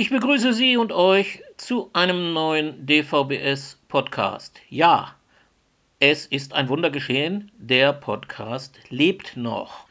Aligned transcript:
Ich 0.00 0.10
begrüße 0.10 0.52
Sie 0.52 0.76
und 0.76 0.92
euch 0.92 1.42
zu 1.56 1.90
einem 1.92 2.32
neuen 2.32 2.86
DVBS 2.86 3.80
Podcast. 3.88 4.60
Ja, 4.70 5.16
es 5.98 6.24
ist 6.24 6.52
ein 6.52 6.68
Wunder 6.68 6.90
geschehen, 6.90 7.50
der 7.58 7.94
Podcast 7.94 8.78
lebt 8.90 9.36
noch. 9.36 9.88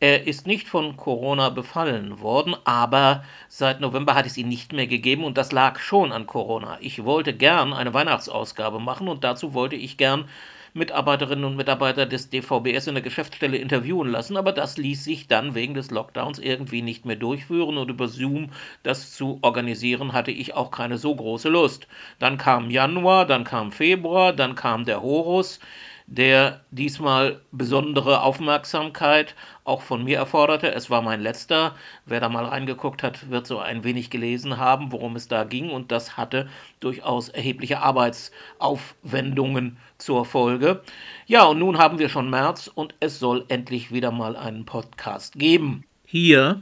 Er 0.00 0.26
ist 0.26 0.46
nicht 0.46 0.66
von 0.66 0.96
Corona 0.96 1.50
befallen 1.50 2.20
worden, 2.20 2.56
aber 2.64 3.22
seit 3.50 3.82
November 3.82 4.14
hat 4.14 4.24
es 4.24 4.38
ihn 4.38 4.48
nicht 4.48 4.72
mehr 4.72 4.86
gegeben 4.86 5.24
und 5.24 5.36
das 5.36 5.52
lag 5.52 5.78
schon 5.78 6.10
an 6.10 6.26
Corona. 6.26 6.78
Ich 6.80 7.04
wollte 7.04 7.34
gern 7.34 7.74
eine 7.74 7.92
Weihnachtsausgabe 7.92 8.80
machen 8.80 9.08
und 9.08 9.24
dazu 9.24 9.52
wollte 9.52 9.76
ich 9.76 9.98
gern 9.98 10.26
Mitarbeiterinnen 10.74 11.44
und 11.44 11.56
Mitarbeiter 11.56 12.06
des 12.06 12.30
DVBS 12.30 12.86
in 12.86 12.94
der 12.94 13.02
Geschäftsstelle 13.02 13.56
interviewen 13.56 14.10
lassen, 14.10 14.36
aber 14.36 14.52
das 14.52 14.76
ließ 14.76 15.04
sich 15.04 15.28
dann 15.28 15.54
wegen 15.54 15.74
des 15.74 15.90
Lockdowns 15.90 16.38
irgendwie 16.38 16.82
nicht 16.82 17.04
mehr 17.04 17.16
durchführen 17.16 17.76
und 17.78 17.90
über 17.90 18.08
Zoom 18.08 18.50
das 18.82 19.12
zu 19.12 19.38
organisieren 19.42 20.12
hatte 20.12 20.30
ich 20.30 20.54
auch 20.54 20.70
keine 20.70 20.98
so 20.98 21.14
große 21.14 21.48
Lust. 21.48 21.88
Dann 22.18 22.38
kam 22.38 22.70
Januar, 22.70 23.26
dann 23.26 23.44
kam 23.44 23.72
Februar, 23.72 24.32
dann 24.32 24.54
kam 24.54 24.84
der 24.84 25.02
Horus 25.02 25.60
der 26.10 26.60
diesmal 26.72 27.40
besondere 27.52 28.22
Aufmerksamkeit 28.22 29.36
auch 29.62 29.80
von 29.80 30.02
mir 30.02 30.18
erforderte. 30.18 30.74
Es 30.74 30.90
war 30.90 31.02
mein 31.02 31.20
letzter. 31.20 31.76
Wer 32.04 32.18
da 32.18 32.28
mal 32.28 32.44
reingeguckt 32.44 33.04
hat, 33.04 33.30
wird 33.30 33.46
so 33.46 33.60
ein 33.60 33.84
wenig 33.84 34.10
gelesen 34.10 34.58
haben, 34.58 34.90
worum 34.90 35.14
es 35.14 35.28
da 35.28 35.44
ging. 35.44 35.70
Und 35.70 35.92
das 35.92 36.16
hatte 36.16 36.48
durchaus 36.80 37.28
erhebliche 37.28 37.78
Arbeitsaufwendungen 37.78 39.76
zur 39.98 40.24
Folge. 40.24 40.82
Ja, 41.26 41.44
und 41.44 41.60
nun 41.60 41.78
haben 41.78 42.00
wir 42.00 42.08
schon 42.08 42.28
März 42.28 42.66
und 42.66 42.96
es 42.98 43.20
soll 43.20 43.44
endlich 43.46 43.92
wieder 43.92 44.10
mal 44.10 44.34
einen 44.34 44.64
Podcast 44.64 45.38
geben. 45.38 45.84
Hier 46.12 46.60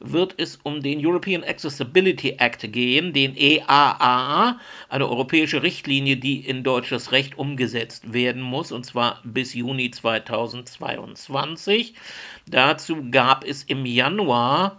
wird 0.00 0.34
es 0.36 0.58
um 0.64 0.82
den 0.82 1.04
European 1.04 1.44
Accessibility 1.44 2.36
Act 2.38 2.70
gehen, 2.74 3.14
den 3.14 3.34
EAA, 3.34 4.58
eine 4.90 5.08
europäische 5.08 5.62
Richtlinie, 5.62 6.18
die 6.18 6.40
in 6.40 6.62
deutsches 6.62 7.10
Recht 7.10 7.38
umgesetzt 7.38 8.12
werden 8.12 8.42
muss, 8.42 8.70
und 8.70 8.84
zwar 8.84 9.22
bis 9.24 9.54
Juni 9.54 9.90
2022. 9.90 11.94
Dazu 12.46 13.08
gab 13.10 13.46
es 13.46 13.62
im 13.62 13.86
Januar 13.86 14.76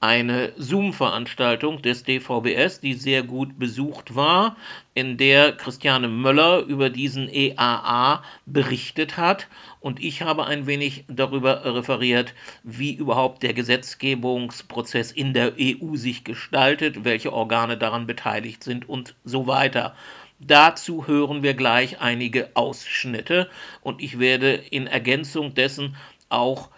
eine 0.00 0.52
Zoom-Veranstaltung 0.56 1.80
des 1.80 2.02
DVBS, 2.02 2.80
die 2.80 2.92
sehr 2.92 3.22
gut 3.22 3.58
besucht 3.58 4.14
war, 4.14 4.56
in 4.92 5.16
der 5.16 5.52
Christiane 5.52 6.08
Möller 6.08 6.64
über 6.66 6.90
diesen 6.90 7.28
EAA 7.32 8.22
berichtet 8.46 9.16
hat. 9.16 9.46
Und 9.84 10.02
ich 10.02 10.22
habe 10.22 10.46
ein 10.46 10.66
wenig 10.66 11.04
darüber 11.08 11.62
referiert, 11.62 12.32
wie 12.62 12.94
überhaupt 12.94 13.42
der 13.42 13.52
Gesetzgebungsprozess 13.52 15.12
in 15.12 15.34
der 15.34 15.52
EU 15.60 15.96
sich 15.96 16.24
gestaltet, 16.24 17.04
welche 17.04 17.34
Organe 17.34 17.76
daran 17.76 18.06
beteiligt 18.06 18.64
sind 18.64 18.88
und 18.88 19.14
so 19.24 19.46
weiter. 19.46 19.94
Dazu 20.40 21.06
hören 21.06 21.42
wir 21.42 21.52
gleich 21.52 22.00
einige 22.00 22.48
Ausschnitte 22.54 23.50
und 23.82 24.00
ich 24.00 24.18
werde 24.18 24.54
in 24.54 24.86
Ergänzung 24.86 25.52
dessen 25.52 25.96
auch 26.30 26.70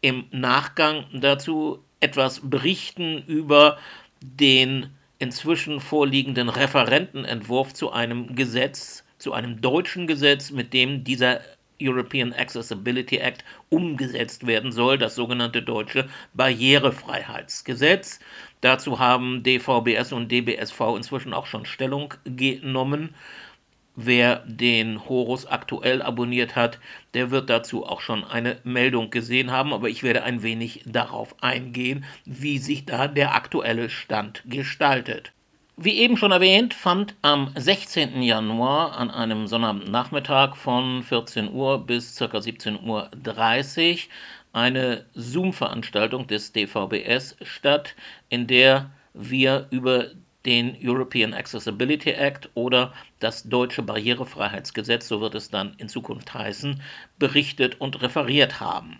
im 0.00 0.24
Nachgang 0.32 1.04
dazu 1.12 1.84
etwas 2.00 2.40
berichten 2.42 3.22
über 3.28 3.78
den 4.20 4.90
inzwischen 5.20 5.78
vorliegenden 5.78 6.48
Referentenentwurf 6.48 7.72
zu 7.72 7.92
einem 7.92 8.34
Gesetz, 8.34 9.04
zu 9.16 9.32
einem 9.32 9.60
deutschen 9.60 10.08
Gesetz, 10.08 10.50
mit 10.50 10.72
dem 10.72 11.04
dieser 11.04 11.40
European 11.80 12.32
Accessibility 12.32 13.18
Act 13.18 13.44
umgesetzt 13.68 14.46
werden 14.46 14.72
soll, 14.72 14.98
das 14.98 15.14
sogenannte 15.14 15.62
deutsche 15.62 16.08
Barrierefreiheitsgesetz. 16.34 18.20
Dazu 18.60 18.98
haben 18.98 19.42
DVBS 19.42 20.12
und 20.12 20.30
DBSV 20.30 20.80
inzwischen 20.96 21.32
auch 21.32 21.46
schon 21.46 21.66
Stellung 21.66 22.14
genommen 22.24 23.14
Wer 24.00 24.44
den 24.46 25.08
Horus 25.08 25.44
aktuell 25.44 26.02
abonniert 26.02 26.54
hat, 26.54 26.78
der 27.14 27.32
wird 27.32 27.50
dazu 27.50 27.84
auch 27.84 28.00
schon 28.00 28.22
eine 28.22 28.60
Meldung 28.62 29.10
gesehen 29.10 29.50
haben, 29.50 29.72
aber 29.72 29.88
ich 29.88 30.04
werde 30.04 30.22
ein 30.22 30.44
wenig 30.44 30.84
darauf 30.86 31.34
eingehen, 31.42 32.04
wie 32.24 32.58
sich 32.58 32.86
da 32.86 33.08
der 33.08 33.34
aktuelle 33.34 33.90
Stand 33.90 34.44
gestaltet. 34.46 35.32
Wie 35.80 35.98
eben 35.98 36.16
schon 36.16 36.32
erwähnt, 36.32 36.74
fand 36.74 37.14
am 37.22 37.52
16. 37.56 38.20
Januar 38.20 38.96
an 38.96 39.12
einem 39.12 39.46
Sonnabendnachmittag 39.46 40.56
von 40.56 41.04
14 41.04 41.52
Uhr 41.52 41.86
bis 41.86 42.16
ca. 42.16 42.24
17.30 42.24 42.82
Uhr 42.82 43.98
eine 44.52 45.04
Zoom-Veranstaltung 45.14 46.26
des 46.26 46.50
DVBS 46.50 47.36
statt, 47.42 47.94
in 48.28 48.48
der 48.48 48.90
wir 49.14 49.68
über 49.70 50.06
den 50.44 50.76
European 50.82 51.32
Accessibility 51.32 52.10
Act 52.10 52.50
oder 52.54 52.92
das 53.20 53.44
deutsche 53.44 53.82
Barrierefreiheitsgesetz, 53.82 55.06
so 55.06 55.20
wird 55.20 55.36
es 55.36 55.48
dann 55.48 55.74
in 55.78 55.88
Zukunft 55.88 56.34
heißen, 56.34 56.82
berichtet 57.20 57.80
und 57.80 58.02
referiert 58.02 58.58
haben. 58.58 58.98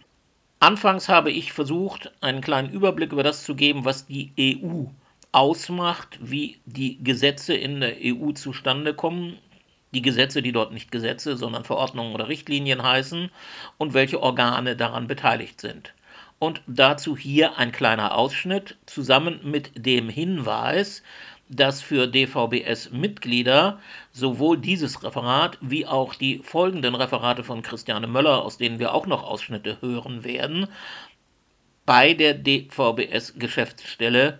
Anfangs 0.61 1.09
habe 1.09 1.33
ich 1.33 1.53
versucht, 1.53 2.13
einen 2.21 2.41
kleinen 2.41 2.71
Überblick 2.71 3.11
über 3.11 3.25
das 3.25 3.43
zu 3.43 3.57
geben, 3.57 3.85
was 3.85 4.07
die 4.07 4.31
EU 4.39 4.85
ausmacht, 5.33 6.19
wie 6.21 6.59
die 6.65 7.03
Gesetze 7.03 7.55
in 7.55 7.81
der 7.81 7.97
EU 8.03 8.33
zustande 8.33 8.95
kommen, 8.95 9.39
die 9.93 10.03
Gesetze, 10.03 10.43
die 10.43 10.53
dort 10.53 10.73
nicht 10.73 10.91
Gesetze, 10.91 11.37
sondern 11.37 11.65
Verordnungen 11.65 12.15
oder 12.15 12.29
Richtlinien 12.29 12.83
heißen 12.83 13.31
und 13.79 13.95
welche 13.95 14.23
Organe 14.23 14.77
daran 14.77 15.07
beteiligt 15.07 15.61
sind. 15.61 15.95
Und 16.39 16.63
dazu 16.67 17.17
hier 17.17 17.59
ein 17.59 17.73
kleiner 17.73 18.15
Ausschnitt 18.15 18.77
zusammen 18.87 19.41
mit 19.43 19.73
dem 19.75 20.09
Hinweis, 20.09 21.03
dass 21.49 21.81
für 21.81 22.07
DVBS-Mitglieder 22.07 23.81
sowohl 24.13 24.59
dieses 24.59 25.03
Referat 25.03 25.59
wie 25.61 25.87
auch 25.87 26.15
die 26.15 26.41
folgenden 26.45 26.95
Referate 26.95 27.43
von 27.43 27.63
Christiane 27.63 28.07
Möller, 28.07 28.45
aus 28.45 28.59
denen 28.59 28.79
wir 28.79 28.95
auch 28.95 29.07
noch 29.07 29.25
Ausschnitte 29.25 29.79
hören 29.81 30.23
werden, 30.25 30.69
bei 31.87 32.13
der 32.13 32.35
DVBS-Geschäftsstelle 32.35 34.39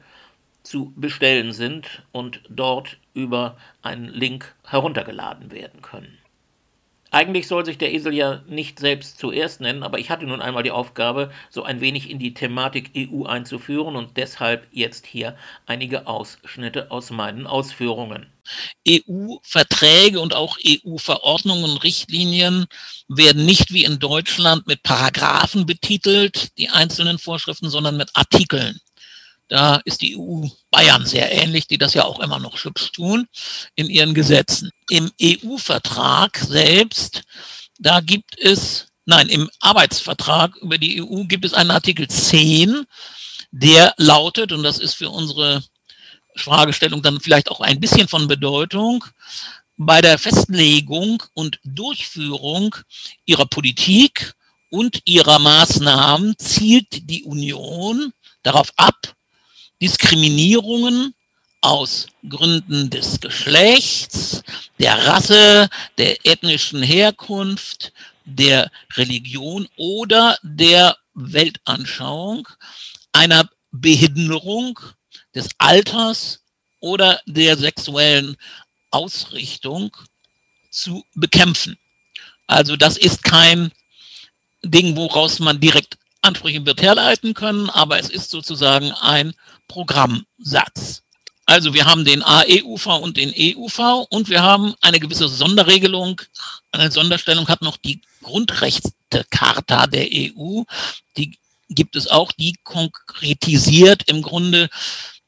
zu 0.69 0.93
bestellen 0.97 1.53
sind 1.53 2.03
und 2.13 2.43
dort 2.49 2.99
über 3.15 3.57
einen 3.83 4.09
Link 4.09 4.55
heruntergeladen 4.65 5.51
werden 5.51 5.83
können. 5.83 6.19
Eigentlich 7.11 7.49
soll 7.49 7.65
sich 7.65 7.79
der 7.79 7.95
Esel 7.95 8.13
ja 8.13 8.43
nicht 8.47 8.79
selbst 8.79 9.19
zuerst 9.19 9.63
nennen, 9.63 9.83
aber 9.83 9.99
ich 9.99 10.11
hatte 10.11 10.27
nun 10.27 10.43
einmal 10.43 10.63
die 10.63 10.71
Aufgabe, 10.71 11.33
so 11.49 11.63
ein 11.63 11.81
wenig 11.81 12.11
in 12.11 12.19
die 12.19 12.35
Thematik 12.35 12.91
EU 12.95 13.25
einzuführen 13.25 13.97
und 13.97 14.19
deshalb 14.19 14.69
jetzt 14.73 15.07
hier 15.07 15.35
einige 15.65 16.07
Ausschnitte 16.07 16.91
aus 16.91 17.11
meinen 17.11 17.47
Ausführungen. 17.47 18.27
EU-Verträge 18.87 20.21
und 20.21 20.35
auch 20.35 20.59
EU-Verordnungen 20.63 21.65
und 21.65 21.83
Richtlinien 21.83 22.67
werden 23.09 23.47
nicht 23.47 23.73
wie 23.73 23.85
in 23.85 23.99
Deutschland 23.99 24.67
mit 24.67 24.83
Paragraphen 24.83 25.65
betitelt, 25.65 26.59
die 26.59 26.69
einzelnen 26.69 27.19
Vorschriften, 27.19 27.71
sondern 27.71 27.97
mit 27.97 28.11
Artikeln. 28.15 28.79
Da 29.49 29.81
ist 29.85 30.03
die 30.03 30.17
EU 30.17 30.47
Bayern 30.71 31.07
sehr 31.07 31.33
ähnlich, 31.33 31.67
die 31.67 31.79
das 31.79 31.95
ja 31.95 32.05
auch 32.05 32.21
immer 32.21 32.39
noch 32.39 32.63
hübsch 32.63 32.93
tun 32.93 33.27
in 33.75 33.89
ihren 33.89 34.15
Gesetzen. 34.15 34.71
Im 34.91 35.11
EU-Vertrag 35.21 36.37
selbst, 36.39 37.23
da 37.79 38.01
gibt 38.01 38.39
es, 38.39 38.89
nein, 39.07 39.29
im 39.29 39.51
Arbeitsvertrag 39.61 40.57
über 40.57 40.77
die 40.77 41.03
EU 41.03 41.25
gibt 41.25 41.47
es 41.47 41.55
einen 41.55 41.71
Artikel 41.71 42.09
10, 42.09 42.85
der 43.51 43.95
lautet, 43.97 44.53
und 44.53 44.63
das 44.63 44.79
ist 44.79 44.95
für 44.95 45.09
unsere 45.09 45.63
Fragestellung 46.37 47.03
dann 47.03 47.21
vielleicht 47.21 47.51
auch 47.51 47.61
ein 47.61 47.81
bisschen 47.81 48.07
von 48.09 48.29
Bedeutung, 48.29 49.05
bei 49.79 50.01
der 50.03 50.19
Festlegung 50.19 51.23
und 51.35 51.59
Durchführung 51.65 52.75
ihrer 53.25 53.47
Politik 53.47 54.35
und 54.71 55.01
ihrer 55.07 55.39
Maßnahmen 55.39 56.37
zielt 56.39 57.09
die 57.09 57.25
Union 57.25 58.13
darauf 58.43 58.73
ab, 58.77 59.15
Diskriminierungen 59.81 61.15
aus 61.61 62.07
Gründen 62.29 62.91
des 62.91 63.21
Geschlechts, 63.21 64.43
der 64.79 65.07
Rasse, 65.07 65.69
der 65.99 66.25
ethnischen 66.25 66.83
Herkunft, 66.83 67.93
der 68.25 68.71
Religion 68.95 69.69
oder 69.77 70.39
der 70.43 70.97
Weltanschauung, 71.15 72.49
einer 73.13 73.49
Behinderung 73.73 74.79
des 75.35 75.49
Alters 75.59 76.41
oder 76.81 77.21
der 77.27 77.57
sexuellen 77.57 78.37
Ausrichtung 78.91 79.97
zu 80.71 81.05
bekämpfen. 81.15 81.79
Also 82.47 82.77
das 82.77 82.97
ist 82.97 83.23
kein 83.25 83.73
Ding, 84.63 84.97
woraus 84.97 85.39
man 85.39 85.61
direkt 85.61 85.99
Ansprüche 86.29 86.65
wird 86.65 86.83
herleiten 86.83 87.35
können, 87.35 87.71
aber 87.71 87.99
es 87.99 88.09
ist 88.09 88.31
sozusagen 88.31 88.93
ein 88.93 89.35
Programmsatz. 89.67 91.03
Also 91.47 91.73
wir 91.73 91.87
haben 91.87 92.05
den 92.05 92.23
AEUV 92.23 92.87
und 93.01 93.17
den 93.17 93.33
EUV 93.35 94.07
und 94.11 94.29
wir 94.29 94.43
haben 94.43 94.75
eine 94.83 95.01
gewisse 95.01 95.29
Sonderregelung. 95.29 96.21
Eine 96.73 96.91
Sonderstellung 96.91 97.49
hat 97.49 97.63
noch 97.63 97.79
die 97.79 98.03
Grundrechtecharta 98.23 99.87
der 99.87 100.09
EU. 100.13 100.63
Die 101.17 101.39
gibt 101.71 101.97
es 101.97 102.07
auch, 102.09 102.33
die 102.33 102.55
konkretisiert 102.65 104.03
im 104.09 104.21
Grunde 104.21 104.69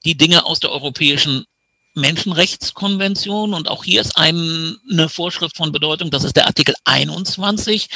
die 0.05 0.17
Dinge 0.17 0.45
aus 0.45 0.61
der 0.61 0.73
Europäischen 0.73 1.47
Menschenrechtskonvention 1.95 3.55
und 3.55 3.69
auch 3.69 3.85
hier 3.85 4.01
ist 4.01 4.17
eine 4.17 5.09
Vorschrift 5.09 5.57
von 5.57 5.73
Bedeutung, 5.73 6.11
das 6.11 6.25
ist 6.25 6.37
der 6.37 6.47
Artikel 6.47 6.75
21, 6.85 7.89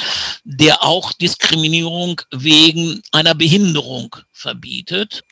der 0.43 0.83
auch 0.83 1.13
Diskriminierung 1.13 2.21
wegen 2.31 3.01
einer 3.11 3.35
Behinderung 3.35 4.15
verbietet. 4.31 5.23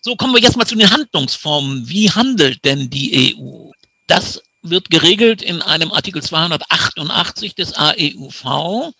So 0.00 0.16
kommen 0.16 0.34
wir 0.34 0.40
jetzt 0.40 0.56
mal 0.56 0.66
zu 0.66 0.76
den 0.76 0.90
Handlungsformen. 0.90 1.88
Wie 1.88 2.10
handelt 2.10 2.64
denn 2.64 2.90
die 2.90 3.34
EU? 3.36 3.70
Das 4.06 4.42
wird 4.62 4.90
geregelt 4.90 5.42
in 5.42 5.62
einem 5.62 5.92
Artikel 5.92 6.22
288 6.22 7.54
des 7.54 7.74
AEUV. 7.74 8.92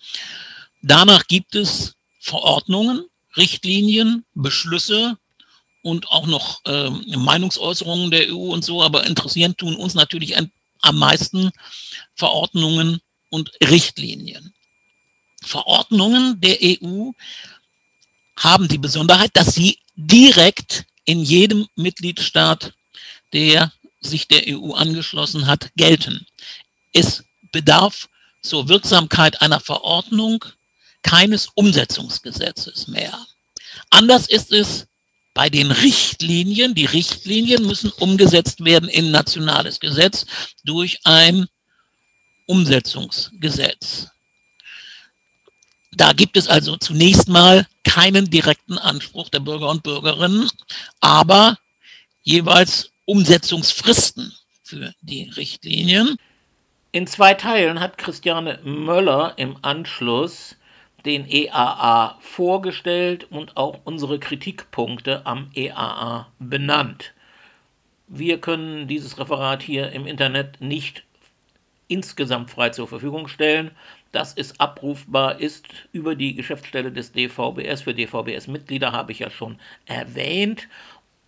Danach 0.82 1.26
gibt 1.26 1.54
es 1.54 1.94
Verordnungen, 2.20 3.04
Richtlinien, 3.36 4.24
Beschlüsse 4.34 5.18
und 5.84 6.08
auch 6.08 6.26
noch 6.26 6.64
äh, 6.64 6.88
Meinungsäußerungen 7.14 8.10
der 8.10 8.32
EU 8.32 8.52
und 8.54 8.64
so, 8.64 8.82
aber 8.82 9.04
interessieren 9.04 9.54
tun 9.54 9.76
uns 9.76 9.92
natürlich 9.94 10.34
ein, 10.34 10.50
am 10.80 10.98
meisten 10.98 11.50
Verordnungen 12.14 13.00
und 13.28 13.50
Richtlinien. 13.62 14.54
Verordnungen 15.42 16.40
der 16.40 16.56
EU 16.62 17.10
haben 18.38 18.66
die 18.66 18.78
Besonderheit, 18.78 19.30
dass 19.34 19.54
sie 19.54 19.78
direkt 19.94 20.86
in 21.04 21.22
jedem 21.22 21.68
Mitgliedstaat, 21.76 22.72
der 23.34 23.70
sich 24.00 24.26
der 24.26 24.44
EU 24.48 24.72
angeschlossen 24.72 25.46
hat, 25.46 25.70
gelten. 25.76 26.26
Es 26.94 27.24
bedarf 27.52 28.08
zur 28.40 28.70
Wirksamkeit 28.70 29.42
einer 29.42 29.60
Verordnung 29.60 30.46
keines 31.02 31.48
Umsetzungsgesetzes 31.54 32.88
mehr. 32.88 33.26
Anders 33.90 34.26
ist 34.26 34.50
es 34.50 34.86
bei 35.34 35.50
den 35.50 35.70
Richtlinien. 35.70 36.74
Die 36.74 36.86
Richtlinien 36.86 37.66
müssen 37.66 37.90
umgesetzt 37.90 38.64
werden 38.64 38.88
in 38.88 39.10
nationales 39.10 39.80
Gesetz 39.80 40.26
durch 40.64 41.00
ein 41.04 41.46
Umsetzungsgesetz. 42.46 44.08
Da 45.92 46.12
gibt 46.12 46.36
es 46.36 46.48
also 46.48 46.76
zunächst 46.76 47.28
mal 47.28 47.66
keinen 47.84 48.30
direkten 48.30 48.78
Anspruch 48.78 49.28
der 49.28 49.40
Bürger 49.40 49.68
und 49.68 49.82
Bürgerinnen, 49.82 50.50
aber 51.00 51.58
jeweils 52.22 52.90
Umsetzungsfristen 53.04 54.32
für 54.62 54.92
die 55.02 55.30
Richtlinien. 55.36 56.16
In 56.90 57.06
zwei 57.06 57.34
Teilen 57.34 57.80
hat 57.80 57.98
Christiane 57.98 58.60
Möller 58.64 59.34
im 59.36 59.56
Anschluss 59.62 60.56
den 61.04 61.26
EAA 61.28 62.16
vorgestellt 62.20 63.30
und 63.30 63.56
auch 63.56 63.80
unsere 63.84 64.18
Kritikpunkte 64.18 65.26
am 65.26 65.50
EAA 65.54 66.28
benannt. 66.38 67.14
Wir 68.06 68.40
können 68.40 68.86
dieses 68.88 69.18
Referat 69.18 69.62
hier 69.62 69.92
im 69.92 70.06
Internet 70.06 70.60
nicht 70.60 71.04
insgesamt 71.88 72.50
frei 72.50 72.70
zur 72.70 72.88
Verfügung 72.88 73.28
stellen. 73.28 73.70
Dass 74.12 74.32
es 74.32 74.60
abrufbar 74.60 75.40
ist 75.40 75.66
über 75.90 76.14
die 76.14 76.36
Geschäftsstelle 76.36 76.92
des 76.92 77.10
DVBS. 77.12 77.82
Für 77.82 77.94
DVBS-Mitglieder 77.94 78.92
habe 78.92 79.10
ich 79.10 79.18
ja 79.18 79.30
schon 79.30 79.58
erwähnt. 79.86 80.68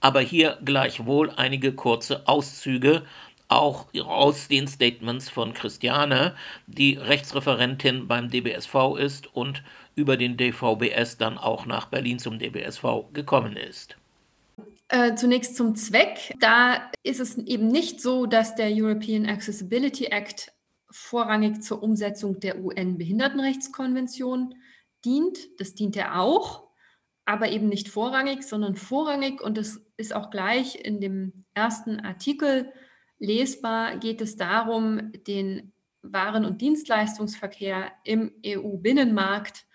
Aber 0.00 0.20
hier 0.20 0.58
gleichwohl 0.64 1.32
einige 1.34 1.72
kurze 1.72 2.28
Auszüge 2.28 3.02
auch 3.48 3.86
aus 4.04 4.48
den 4.48 4.66
Statements 4.66 5.28
von 5.28 5.54
Christiane, 5.54 6.34
die 6.66 6.94
Rechtsreferentin 6.94 8.08
beim 8.08 8.30
DBSV 8.30 8.96
ist 8.98 9.34
und 9.34 9.62
über 9.94 10.16
den 10.16 10.36
DVBS 10.36 11.16
dann 11.16 11.38
auch 11.38 11.66
nach 11.66 11.86
Berlin 11.86 12.18
zum 12.18 12.38
DBSV 12.38 13.12
gekommen 13.12 13.56
ist. 13.56 13.96
Äh, 14.88 15.14
zunächst 15.16 15.56
zum 15.56 15.74
Zweck. 15.74 16.34
Da 16.38 16.90
ist 17.02 17.18
es 17.18 17.38
eben 17.38 17.66
nicht 17.68 18.00
so, 18.00 18.26
dass 18.26 18.54
der 18.54 18.70
European 18.70 19.26
Accessibility 19.26 20.04
Act 20.06 20.52
vorrangig 20.90 21.62
zur 21.62 21.82
Umsetzung 21.82 22.38
der 22.38 22.60
UN-Behindertenrechtskonvention 22.60 24.54
dient. 25.04 25.38
Das 25.58 25.74
dient 25.74 25.96
er 25.96 26.20
auch, 26.20 26.68
aber 27.24 27.50
eben 27.50 27.68
nicht 27.68 27.88
vorrangig, 27.88 28.44
sondern 28.44 28.76
vorrangig. 28.76 29.40
Und 29.40 29.58
das 29.58 29.80
ist 29.96 30.14
auch 30.14 30.30
gleich 30.30 30.76
in 30.76 31.00
dem 31.00 31.44
ersten 31.54 31.98
Artikel 32.00 32.72
lesbar 33.18 33.96
geht 33.98 34.20
es 34.20 34.36
darum, 34.36 35.12
den 35.26 35.72
Waren- 36.02 36.44
und 36.44 36.60
Dienstleistungsverkehr 36.60 37.92
im 38.04 38.32
EU-Binnenmarkt 38.44 39.66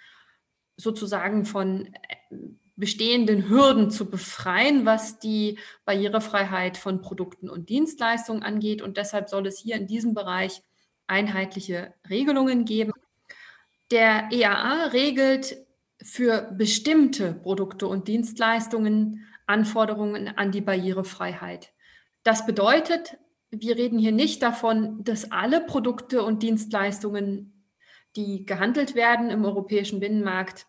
sozusagen 0.78 1.46
von 1.46 1.88
äh, 1.88 2.36
bestehenden 2.76 3.48
Hürden 3.48 3.92
zu 3.92 4.10
befreien, 4.10 4.86
was 4.86 5.20
die 5.20 5.60
Barrierefreiheit 5.86 6.78
von 6.78 7.02
Produkten 7.02 7.50
und 7.50 7.70
Dienstleistungen 7.70 8.44
angeht. 8.44 8.82
Und 8.82 8.98
deshalb 8.98 9.30
soll 9.30 9.46
es 9.46 9.60
hier 9.60 9.76
in 9.76 9.88
diesem 9.88 10.14
Bereich 10.14 10.64
einheitliche 11.06 11.94
Regelungen 12.10 12.66
geben. 12.66 12.94
Der 13.92 14.30
EAA 14.32 14.86
regelt 14.88 15.58
für 16.02 16.50
bestimmte 16.54 17.34
Produkte 17.34 17.88
und 17.88 18.08
Dienstleistungen 18.08 19.28
Anforderungen 19.46 20.30
an 20.30 20.52
die 20.52 20.62
Barrierefreiheit. 20.62 21.74
Das 22.24 22.46
bedeutet, 22.46 23.18
wir 23.52 23.76
reden 23.76 24.00
hier 24.00 24.14
nicht 24.14 24.42
davon, 24.42 25.04
dass 25.04 25.32
alle 25.32 25.62
Produkte 25.62 26.24
und 26.24 26.42
Dienstleistungen, 26.42 27.68
die 28.16 28.46
gehandelt 28.46 28.96
werden 28.96 29.30
im 29.30 29.46
europäischen 29.46 30.00
Binnenmarkt, 30.00 30.68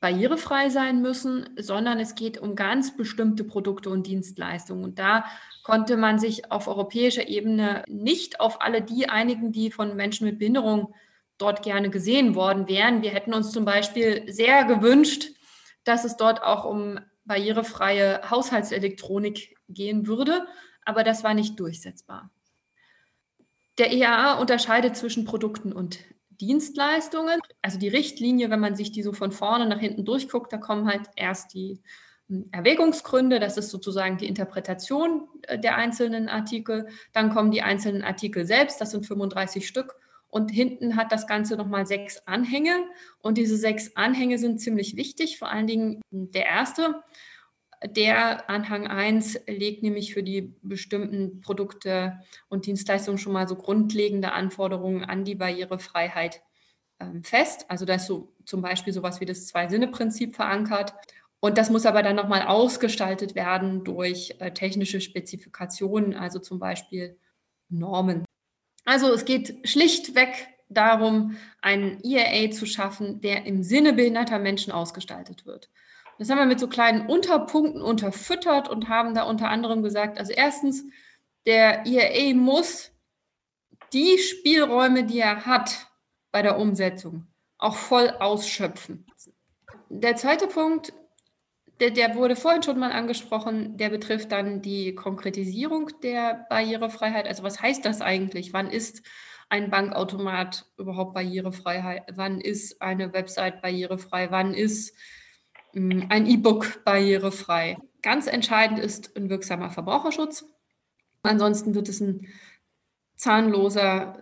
barrierefrei 0.00 0.68
sein 0.68 1.00
müssen, 1.00 1.48
sondern 1.58 1.98
es 1.98 2.14
geht 2.14 2.38
um 2.38 2.54
ganz 2.54 2.96
bestimmte 2.96 3.44
Produkte 3.44 3.88
und 3.88 4.06
Dienstleistungen. 4.06 4.84
Und 4.84 4.98
da 4.98 5.24
konnte 5.64 5.96
man 5.96 6.18
sich 6.18 6.50
auf 6.52 6.68
europäischer 6.68 7.28
Ebene 7.28 7.82
nicht 7.88 8.40
auf 8.40 8.60
alle 8.60 8.82
die 8.82 9.08
einigen, 9.08 9.52
die 9.52 9.70
von 9.70 9.96
Menschen 9.96 10.26
mit 10.26 10.38
Behinderung 10.38 10.94
dort 11.38 11.62
gerne 11.62 11.88
gesehen 11.90 12.34
worden 12.34 12.68
wären. 12.68 13.02
Wir 13.02 13.10
hätten 13.10 13.32
uns 13.32 13.52
zum 13.52 13.64
Beispiel 13.64 14.30
sehr 14.30 14.64
gewünscht, 14.64 15.30
dass 15.84 16.04
es 16.04 16.16
dort 16.16 16.42
auch 16.42 16.64
um 16.64 17.00
barrierefreie 17.24 18.30
Haushaltselektronik 18.30 19.56
gehen 19.68 20.06
würde 20.06 20.46
aber 20.86 21.04
das 21.04 21.22
war 21.24 21.34
nicht 21.34 21.60
durchsetzbar. 21.60 22.30
Der 23.78 23.92
EAA 23.92 24.34
unterscheidet 24.34 24.96
zwischen 24.96 25.26
Produkten 25.26 25.72
und 25.72 25.98
Dienstleistungen. 26.40 27.40
Also 27.62 27.78
die 27.78 27.88
Richtlinie, 27.88 28.50
wenn 28.50 28.60
man 28.60 28.76
sich 28.76 28.92
die 28.92 29.02
so 29.02 29.12
von 29.12 29.32
vorne 29.32 29.66
nach 29.66 29.80
hinten 29.80 30.04
durchguckt, 30.04 30.52
da 30.52 30.58
kommen 30.58 30.88
halt 30.88 31.02
erst 31.16 31.52
die 31.54 31.82
hm, 32.28 32.48
Erwägungsgründe, 32.52 33.38
das 33.40 33.56
ist 33.58 33.70
sozusagen 33.70 34.16
die 34.16 34.26
Interpretation 34.26 35.28
äh, 35.42 35.58
der 35.58 35.76
einzelnen 35.76 36.28
Artikel. 36.28 36.88
Dann 37.12 37.30
kommen 37.30 37.50
die 37.50 37.62
einzelnen 37.62 38.02
Artikel 38.02 38.46
selbst, 38.46 38.80
das 38.80 38.92
sind 38.92 39.06
35 39.06 39.66
Stück. 39.66 39.96
Und 40.28 40.50
hinten 40.50 40.96
hat 40.96 41.12
das 41.12 41.26
Ganze 41.26 41.56
nochmal 41.56 41.86
sechs 41.86 42.26
Anhänge. 42.26 42.74
Und 43.20 43.38
diese 43.38 43.56
sechs 43.56 43.96
Anhänge 43.96 44.38
sind 44.38 44.60
ziemlich 44.60 44.96
wichtig, 44.96 45.38
vor 45.38 45.48
allen 45.48 45.66
Dingen 45.66 46.00
der 46.10 46.46
erste. 46.46 47.02
Der 47.84 48.48
Anhang 48.48 48.86
1 48.86 49.40
legt 49.46 49.82
nämlich 49.82 50.14
für 50.14 50.22
die 50.22 50.54
bestimmten 50.62 51.40
Produkte 51.40 52.20
und 52.48 52.66
Dienstleistungen 52.66 53.18
schon 53.18 53.32
mal 53.32 53.46
so 53.46 53.56
grundlegende 53.56 54.32
Anforderungen 54.32 55.04
an 55.04 55.24
die 55.24 55.34
Barrierefreiheit 55.34 56.42
ähm, 57.00 57.22
fest. 57.22 57.66
Also 57.68 57.84
da 57.84 57.94
ist 57.94 58.06
so 58.06 58.32
zum 58.44 58.62
Beispiel 58.62 58.92
sowas 58.92 59.20
wie 59.20 59.26
das 59.26 59.46
Zwei-Sinne-Prinzip 59.46 60.34
verankert. 60.34 60.94
Und 61.40 61.58
das 61.58 61.70
muss 61.70 61.84
aber 61.84 62.02
dann 62.02 62.16
nochmal 62.16 62.42
ausgestaltet 62.42 63.34
werden 63.34 63.84
durch 63.84 64.34
äh, 64.38 64.52
technische 64.52 65.00
Spezifikationen, 65.00 66.14
also 66.14 66.38
zum 66.38 66.58
Beispiel 66.58 67.18
Normen. 67.68 68.24
Also 68.84 69.12
es 69.12 69.24
geht 69.24 69.68
schlichtweg 69.68 70.48
darum, 70.68 71.36
einen 71.60 72.00
IAA 72.02 72.50
zu 72.50 72.66
schaffen, 72.66 73.20
der 73.20 73.44
im 73.44 73.62
Sinne 73.62 73.92
behinderter 73.92 74.38
Menschen 74.38 74.72
ausgestaltet 74.72 75.44
wird. 75.44 75.68
Das 76.18 76.30
haben 76.30 76.38
wir 76.38 76.46
mit 76.46 76.60
so 76.60 76.68
kleinen 76.68 77.06
Unterpunkten 77.06 77.82
unterfüttert 77.82 78.68
und 78.68 78.88
haben 78.88 79.14
da 79.14 79.24
unter 79.24 79.48
anderem 79.48 79.82
gesagt, 79.82 80.18
also 80.18 80.32
erstens, 80.32 80.84
der 81.44 81.86
IAA 81.86 82.34
muss 82.34 82.92
die 83.92 84.18
Spielräume, 84.18 85.04
die 85.04 85.20
er 85.20 85.46
hat 85.46 85.88
bei 86.32 86.42
der 86.42 86.58
Umsetzung, 86.58 87.26
auch 87.58 87.76
voll 87.76 88.10
ausschöpfen. 88.18 89.06
Der 89.88 90.16
zweite 90.16 90.48
Punkt, 90.48 90.92
der, 91.80 91.90
der, 91.90 92.16
wurde 92.16 92.36
vorhin 92.36 92.62
schon 92.62 92.78
mal 92.78 92.92
angesprochen, 92.92 93.76
der 93.76 93.90
betrifft 93.90 94.32
dann 94.32 94.62
die 94.62 94.94
Konkretisierung 94.94 95.90
der 96.02 96.46
Barrierefreiheit. 96.48 97.26
Also 97.26 97.42
was 97.42 97.60
heißt 97.60 97.84
das 97.84 98.00
eigentlich? 98.00 98.52
Wann 98.52 98.70
ist 98.70 99.02
ein 99.48 99.70
Bankautomat 99.70 100.66
überhaupt 100.78 101.14
barrierefrei? 101.14 102.04
Wann 102.12 102.40
ist 102.40 102.80
eine 102.82 103.12
Website 103.12 103.62
barrierefrei? 103.62 104.30
Wann 104.30 104.54
ist 104.54 104.96
ein 105.76 106.26
E-Book 106.26 106.84
barrierefrei. 106.84 107.76
Ganz 108.02 108.26
entscheidend 108.26 108.78
ist 108.78 109.16
ein 109.16 109.28
wirksamer 109.28 109.70
Verbraucherschutz. 109.70 110.46
Ansonsten 111.22 111.74
wird 111.74 111.88
es 111.88 112.00
ein 112.00 112.28
zahnloser 113.16 114.20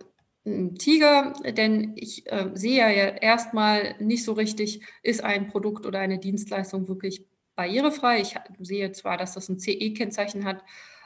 Tiger, 0.79 1.33
denn 1.57 1.93
ich 1.97 2.31
äh, 2.31 2.51
sehe 2.53 2.77
ja 2.77 2.89
erstmal 2.89 3.95
nicht 3.99 4.25
so 4.25 4.35
richtig, 4.35 4.83
ist 5.03 5.25
ein 5.25 5.49
Produkt 5.49 5.87
oder 5.87 6.01
eine 6.01 6.19
Dienstleistung 6.19 6.87
wirklich 6.87 7.25
barrierefrei. 7.57 8.21
Ich 8.21 8.35
sehe 8.61 8.93
zwar, 8.93 9.17
dass 9.17 9.35
das 9.35 9.49
ein 9.49 9.59
CE-Kennzeichen 9.59 10.45
hat, 10.45 10.63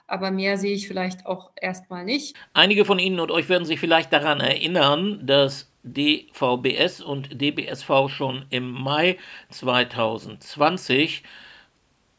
aber 0.09 0.33
mehr 0.33 0.59
sehe 0.59 0.75
ich 0.75 0.89
vielleicht 0.89 1.27
auch 1.27 1.53
erstmal 1.61 2.05
nicht. 2.05 2.35
Einige 2.53 2.85
von 2.85 2.99
Ihnen 2.99 3.21
und 3.21 3.31
euch 3.31 3.49
werden 3.49 3.65
sich 3.65 3.79
vielleicht 3.79 4.13
daran 4.13 4.41
erinnern, 4.41 5.25
dass 5.25 5.68
DVBS 5.83 7.01
und 7.01 7.41
DBSV 7.41 8.09
schon 8.09 8.45
im 8.51 8.71
Mai 8.71 9.19
2020 9.51 11.23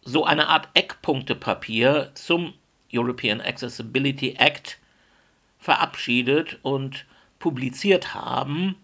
so 0.02 0.26
eine 0.26 0.48
Art 0.48 0.70
Eckpunktepapier 0.74 2.12
zum 2.14 2.54
European 2.94 3.42
Accessibility 3.42 4.36
Act 4.38 4.80
verabschiedet 5.60 6.60
und 6.64 7.06
publiziert 7.38 8.14
haben. 8.14 8.76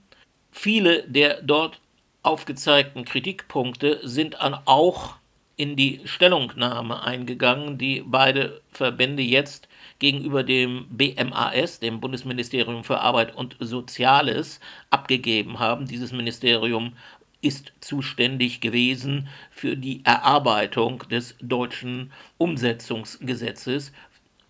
Viele 0.52 1.04
der 1.04 1.42
dort 1.42 1.82
aufgezeigten 2.22 3.06
Kritikpunkte 3.06 4.00
sind 4.04 4.42
auch 4.66 5.16
in 5.58 5.76
die 5.76 6.02
Stellungnahme 6.06 7.04
eingegangen, 7.04 7.78
die 7.78 8.04
beide 8.06 8.62
Verbände 8.72 9.22
jetzt 9.24 9.68
gegenüber 10.00 10.44
dem 10.44 10.88
BMAS, 10.90 11.80
dem 11.80 12.02
Bundesministerium 12.02 12.84
für 12.84 13.00
Arbeit 13.00 13.36
und 13.36 13.56
Soziales, 13.60 14.60
abgegeben 14.90 15.60
haben. 15.60 15.88
Dieses 15.88 16.12
Ministerium 16.12 16.94
ist 17.42 17.74
zuständig 17.80 18.60
gewesen 18.60 19.28
für 19.52 19.78
die 19.78 20.04
Erarbeitung 20.04 21.04
des 21.10 21.36
deutschen 21.40 22.12
Umsetzungsgesetzes 22.38 23.92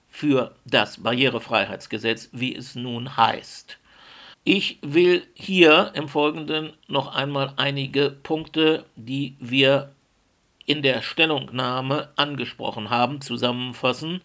für 0.07 0.55
das 0.65 1.03
Barrierefreiheitsgesetz, 1.03 2.29
wie 2.31 2.55
es 2.55 2.73
nun 2.75 3.17
heißt. 3.17 3.77
Ich 4.45 4.77
will 4.81 5.25
hier 5.33 5.91
im 5.95 6.07
Folgenden 6.07 6.73
noch 6.87 7.13
einmal 7.15 7.53
einige 7.57 8.11
Punkte, 8.11 8.85
die 8.95 9.35
wir 9.39 9.94
in 10.65 10.81
der 10.81 11.01
Stellungnahme 11.01 12.09
angesprochen 12.15 12.89
haben, 12.89 13.21
zusammenfassen, 13.21 14.21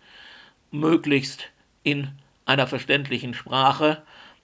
möglichst 0.71 1.51
in 1.83 2.09
einer 2.47 2.67
verständlichen 2.67 3.35
Sprache. 3.35 4.03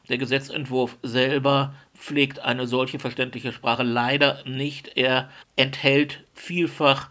Der 0.09 0.19
Gesetzentwurf 0.19 0.97
selber 1.03 1.75
pflegt 1.95 2.39
eine 2.41 2.67
solche 2.67 2.99
verständliche 2.99 3.53
Sprache 3.53 3.83
leider 3.83 4.43
nicht. 4.45 4.97
Er 4.97 5.31
enthält 5.57 6.25
vielfach 6.35 7.11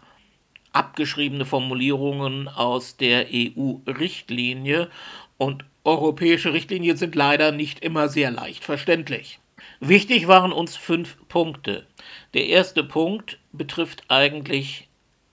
abgeschriebene 0.72 1.44
Formulierungen 1.44 2.48
aus 2.48 2.96
der 2.96 3.26
EU-Richtlinie 3.32 4.90
und 5.38 5.64
europäische 5.84 6.52
Richtlinien 6.52 6.96
sind 6.96 7.14
leider 7.14 7.52
nicht 7.52 7.80
immer 7.80 8.08
sehr 8.08 8.30
leicht 8.30 8.64
verständlich. 8.64 9.38
Wichtig 9.80 10.26
waren 10.26 10.52
uns 10.52 10.76
fünf 10.76 11.16
Punkte. 11.28 11.86
Der 12.32 12.46
erste 12.46 12.82
Punkt 12.82 13.38
betrifft 13.52 14.04
eigentlich 14.08 14.88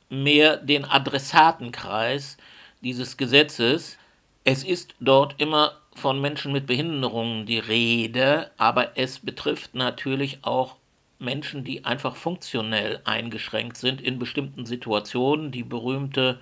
mehr 0.10 0.58
den 0.58 0.84
Adressatenkreis 0.84 2.38
dieses 2.82 3.16
Gesetzes. 3.16 3.98
Es 4.44 4.64
ist 4.64 4.96
dort 5.00 5.40
immer 5.40 5.80
von 5.96 6.20
Menschen 6.20 6.52
mit 6.52 6.68
Behinderungen 6.68 7.46
die 7.46 7.60
Rede, 7.60 8.52
aber 8.58 8.98
es 8.98 9.20
betrifft 9.20 9.76
natürlich 9.76 10.40
auch 10.42 10.76
Menschen, 11.20 11.64
die 11.64 11.86
einfach 11.86 12.18
funktionell 12.18 13.00
eingeschränkt 13.06 13.78
sind 13.78 14.02
in 14.02 14.20
bestimmten 14.20 14.66
Situationen. 14.66 15.52
Die 15.52 15.64
berühmte 15.64 16.40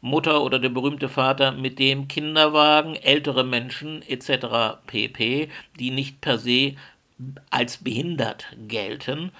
Mutter 0.00 0.42
oder 0.42 0.58
der 0.58 0.70
berühmte 0.70 1.08
Vater 1.08 1.52
mit 1.52 1.78
dem 1.78 2.08
Kinderwagen, 2.08 2.96
ältere 2.96 3.44
Menschen 3.44 4.02
etc. 4.02 4.78
pp, 4.86 5.48
die 5.78 5.90
nicht 5.90 6.20
per 6.20 6.38
se 6.38 6.74
als 7.50 7.78
behindert 7.78 8.46
gelten, 8.68 9.32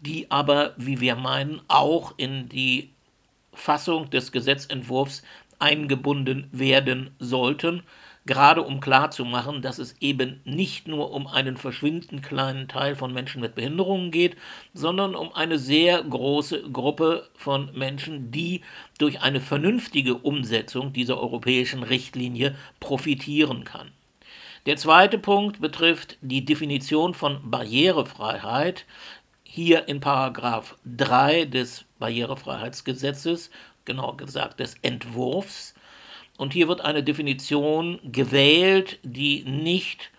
die 0.00 0.30
aber, 0.30 0.74
wie 0.76 1.00
wir 1.00 1.16
meinen, 1.16 1.60
auch 1.68 2.14
in 2.16 2.48
die 2.48 2.90
Fassung 3.52 4.10
des 4.10 4.32
Gesetzentwurfs 4.32 5.22
eingebunden 5.58 6.48
werden 6.52 7.10
sollten, 7.18 7.82
gerade 8.26 8.62
um 8.62 8.80
klarzumachen, 8.80 9.62
dass 9.62 9.78
es 9.78 9.96
eben 10.00 10.40
nicht 10.44 10.88
nur 10.88 11.12
um 11.12 11.26
einen 11.26 11.56
verschwindend 11.56 12.22
kleinen 12.22 12.68
Teil 12.68 12.96
von 12.96 13.12
Menschen 13.12 13.40
mit 13.40 13.54
Behinderungen 13.54 14.10
geht, 14.10 14.36
sondern 14.72 15.14
um 15.14 15.34
eine 15.34 15.58
sehr 15.58 16.02
große 16.02 16.70
Gruppe 16.70 17.28
von 17.34 17.70
Menschen, 17.74 18.30
die 18.30 18.62
durch 18.98 19.20
eine 19.20 19.40
vernünftige 19.40 20.14
Umsetzung 20.14 20.92
dieser 20.92 21.20
europäischen 21.20 21.82
Richtlinie 21.82 22.54
profitieren 22.80 23.64
kann. 23.64 23.90
Der 24.66 24.78
zweite 24.78 25.18
Punkt 25.18 25.60
betrifft 25.60 26.16
die 26.22 26.42
Definition 26.42 27.12
von 27.12 27.50
Barrierefreiheit. 27.50 28.86
Hier 29.42 29.88
in 29.88 30.00
Paragraph 30.00 30.76
3 30.86 31.44
des 31.44 31.84
Barrierefreiheitsgesetzes, 31.98 33.50
genauer 33.84 34.16
gesagt 34.16 34.60
des 34.60 34.76
Entwurfs. 34.80 35.74
Und 36.38 36.54
hier 36.54 36.66
wird 36.66 36.80
eine 36.80 37.02
Definition 37.02 38.00
gewählt, 38.04 38.98
die 39.02 39.44
nicht 39.44 40.10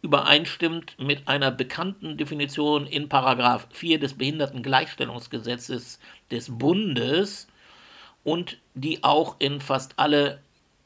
übereinstimmt 0.00 0.96
mit 0.98 1.28
einer 1.28 1.50
bekannten 1.50 2.16
Definition 2.16 2.86
in 2.86 3.10
Paragraph 3.10 3.68
4 3.70 3.98
des 4.00 4.14
Behindertengleichstellungsgesetzes 4.14 6.00
des 6.30 6.56
Bundes 6.56 7.48
und 8.22 8.56
die 8.74 9.04
auch 9.04 9.36
in 9.40 9.60
fast 9.60 9.98
alle 9.98 10.40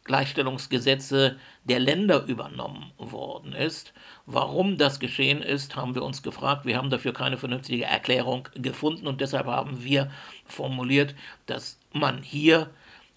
Gleichstellungsgesetze 0.08 1.36
der 1.64 1.78
Länder 1.78 2.24
übernommen 2.24 2.92
worden 2.96 3.52
ist. 3.52 3.92
Warum 4.26 4.76
das 4.76 4.98
geschehen 4.98 5.42
ist, 5.42 5.76
haben 5.76 5.94
wir 5.94 6.02
uns 6.02 6.22
gefragt. 6.22 6.64
Wir 6.66 6.76
haben 6.76 6.90
dafür 6.90 7.12
keine 7.12 7.36
vernünftige 7.36 7.84
Erklärung 7.84 8.48
gefunden 8.54 9.06
und 9.06 9.20
deshalb 9.20 9.46
haben 9.46 9.84
wir 9.84 10.10
formuliert, 10.46 11.14
dass 11.46 11.78
man 11.92 12.22
hier 12.22 12.70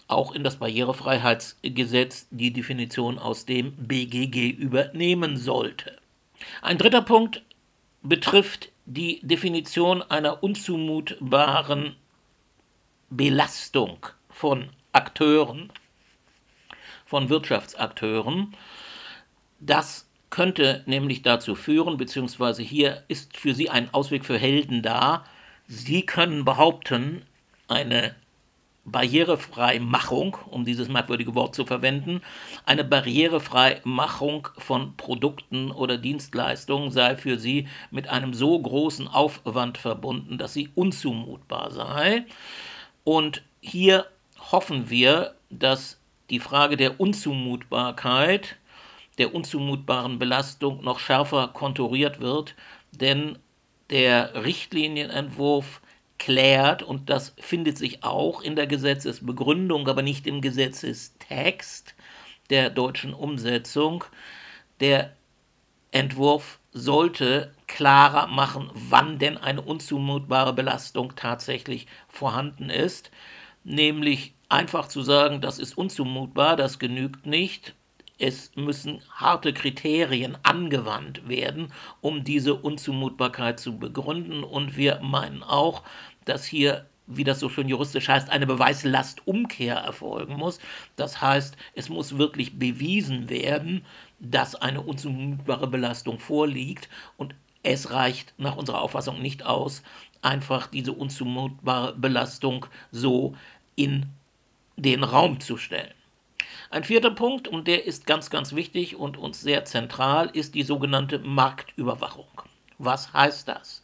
auch 0.06 0.32
in 0.32 0.44
das 0.44 0.56
Barrierefreiheitsgesetz 0.56 2.28
die 2.30 2.52
Definition 2.52 3.18
aus 3.18 3.46
dem 3.46 3.72
BGG 3.72 4.50
übernehmen 4.50 5.36
sollte. 5.38 5.96
Ein 6.60 6.76
dritter 6.76 7.02
Punkt 7.02 7.42
betrifft 8.02 8.70
die 8.84 9.20
Definition 9.22 10.02
einer 10.02 10.42
unzumutbaren 10.42 11.96
Belastung 13.08 14.06
von 14.28 14.68
Akteuren 14.92 15.70
von 17.12 17.28
Wirtschaftsakteuren. 17.28 18.56
Das 19.60 20.08
könnte 20.30 20.82
nämlich 20.86 21.20
dazu 21.20 21.54
führen, 21.54 21.98
beziehungsweise 21.98 22.62
hier 22.62 23.04
ist 23.08 23.36
für 23.36 23.54
sie 23.54 23.68
ein 23.68 23.92
Ausweg 23.92 24.24
für 24.24 24.38
Helden 24.38 24.80
da. 24.80 25.26
Sie 25.66 26.06
können 26.06 26.46
behaupten, 26.46 27.26
eine 27.68 28.14
Barrierefreimachung, 28.86 30.38
um 30.48 30.64
dieses 30.64 30.88
merkwürdige 30.88 31.34
Wort 31.34 31.54
zu 31.54 31.66
verwenden, 31.66 32.22
eine 32.64 32.82
Barrierefreimachung 32.82 34.48
von 34.56 34.96
Produkten 34.96 35.70
oder 35.70 35.98
Dienstleistungen 35.98 36.90
sei 36.90 37.18
für 37.18 37.38
sie 37.38 37.68
mit 37.90 38.08
einem 38.08 38.32
so 38.32 38.58
großen 38.58 39.06
Aufwand 39.06 39.76
verbunden, 39.76 40.38
dass 40.38 40.54
sie 40.54 40.70
unzumutbar 40.74 41.72
sei. 41.72 42.24
Und 43.04 43.42
hier 43.60 44.06
hoffen 44.50 44.88
wir, 44.88 45.34
dass 45.50 46.01
die 46.32 46.40
Frage 46.40 46.78
der 46.78 46.98
Unzumutbarkeit, 46.98 48.56
der 49.18 49.34
unzumutbaren 49.34 50.18
Belastung 50.18 50.82
noch 50.82 50.98
schärfer 50.98 51.48
konturiert 51.48 52.20
wird, 52.20 52.54
denn 52.90 53.38
der 53.90 54.42
Richtlinienentwurf 54.42 55.82
klärt, 56.18 56.82
und 56.82 57.10
das 57.10 57.34
findet 57.38 57.76
sich 57.76 58.02
auch 58.02 58.40
in 58.40 58.56
der 58.56 58.66
Gesetzesbegründung, 58.66 59.86
aber 59.86 60.00
nicht 60.00 60.26
im 60.26 60.40
Gesetzestext 60.40 61.94
der 62.48 62.70
deutschen 62.70 63.12
Umsetzung, 63.12 64.04
der 64.80 65.14
Entwurf 65.90 66.60
sollte 66.72 67.52
klarer 67.66 68.28
machen, 68.28 68.70
wann 68.72 69.18
denn 69.18 69.36
eine 69.36 69.60
unzumutbare 69.60 70.54
Belastung 70.54 71.14
tatsächlich 71.14 71.86
vorhanden 72.08 72.70
ist, 72.70 73.10
nämlich 73.64 74.32
Einfach 74.52 74.86
zu 74.86 75.00
sagen, 75.00 75.40
das 75.40 75.58
ist 75.58 75.78
unzumutbar, 75.78 76.56
das 76.56 76.78
genügt 76.78 77.24
nicht. 77.24 77.74
Es 78.18 78.54
müssen 78.54 79.00
harte 79.10 79.54
Kriterien 79.54 80.36
angewandt 80.42 81.26
werden, 81.26 81.72
um 82.02 82.22
diese 82.22 82.56
Unzumutbarkeit 82.56 83.58
zu 83.58 83.78
begründen. 83.78 84.44
Und 84.44 84.76
wir 84.76 85.00
meinen 85.00 85.42
auch, 85.42 85.84
dass 86.26 86.44
hier 86.44 86.84
wie 87.06 87.24
das 87.24 87.40
so 87.40 87.48
schön 87.48 87.66
juristisch 87.66 88.08
heißt, 88.08 88.28
eine 88.28 88.46
Beweislastumkehr 88.46 89.76
erfolgen 89.76 90.36
muss. 90.36 90.58
Das 90.96 91.22
heißt, 91.22 91.56
es 91.74 91.88
muss 91.88 92.18
wirklich 92.18 92.58
bewiesen 92.58 93.30
werden, 93.30 93.86
dass 94.20 94.54
eine 94.54 94.82
unzumutbare 94.82 95.66
Belastung 95.66 96.18
vorliegt 96.18 96.90
und 97.16 97.34
es 97.62 97.90
reicht 97.90 98.34
nach 98.36 98.56
unserer 98.56 98.82
Auffassung 98.82 99.22
nicht 99.22 99.46
aus, 99.46 99.82
einfach 100.20 100.66
diese 100.66 100.92
unzumutbare 100.92 101.94
Belastung 101.94 102.66
so 102.90 103.34
in 103.76 104.12
den 104.82 105.04
Raum 105.04 105.40
zu 105.40 105.56
stellen. 105.56 105.94
Ein 106.70 106.84
vierter 106.84 107.10
Punkt, 107.10 107.48
und 107.48 107.68
der 107.68 107.86
ist 107.86 108.06
ganz, 108.06 108.30
ganz 108.30 108.54
wichtig 108.54 108.96
und 108.96 109.16
uns 109.16 109.40
sehr 109.40 109.64
zentral, 109.64 110.30
ist 110.32 110.54
die 110.54 110.62
sogenannte 110.62 111.18
Marktüberwachung. 111.18 112.26
Was 112.78 113.12
heißt 113.12 113.46
das? 113.48 113.82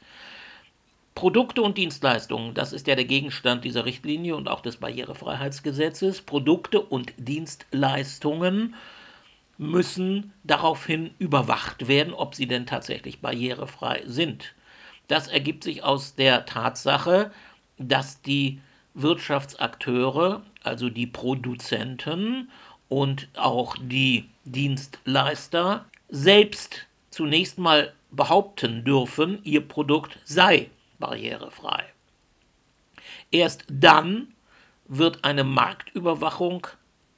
Produkte 1.15 1.63
und 1.63 1.77
Dienstleistungen, 1.77 2.55
das 2.55 2.73
ist 2.73 2.87
ja 2.87 2.95
der 2.95 3.05
Gegenstand 3.05 3.65
dieser 3.65 3.85
Richtlinie 3.85 4.37
und 4.37 4.49
auch 4.49 4.61
des 4.61 4.77
Barrierefreiheitsgesetzes. 4.77 6.23
Produkte 6.23 6.81
und 6.81 7.13
Dienstleistungen 7.17 8.75
müssen 9.59 10.33
daraufhin 10.45 11.11
überwacht 11.19 11.89
werden, 11.89 12.15
ob 12.15 12.35
sie 12.35 12.47
denn 12.47 12.67
tatsächlich 12.67 13.21
barrierefrei 13.21 14.03
sind. 14.07 14.55
Das 15.09 15.27
ergibt 15.27 15.65
sich 15.65 15.83
aus 15.83 16.15
der 16.15 16.47
Tatsache, 16.47 17.33
dass 17.79 18.23
die 18.23 18.61
Wirtschaftsakteure, 18.95 20.43
also 20.63 20.89
die 20.89 21.07
Produzenten 21.07 22.51
und 22.89 23.29
auch 23.37 23.77
die 23.81 24.29
Dienstleister, 24.45 25.85
selbst 26.09 26.87
zunächst 27.11 27.59
mal 27.59 27.93
behaupten 28.11 28.85
dürfen, 28.85 29.41
ihr 29.45 29.67
Produkt 29.67 30.19
sei 30.25 30.71
barrierefrei. 30.99 31.85
Erst 33.31 33.65
dann 33.69 34.29
wird 34.87 35.25
eine 35.25 35.45
Marktüberwachung 35.45 36.67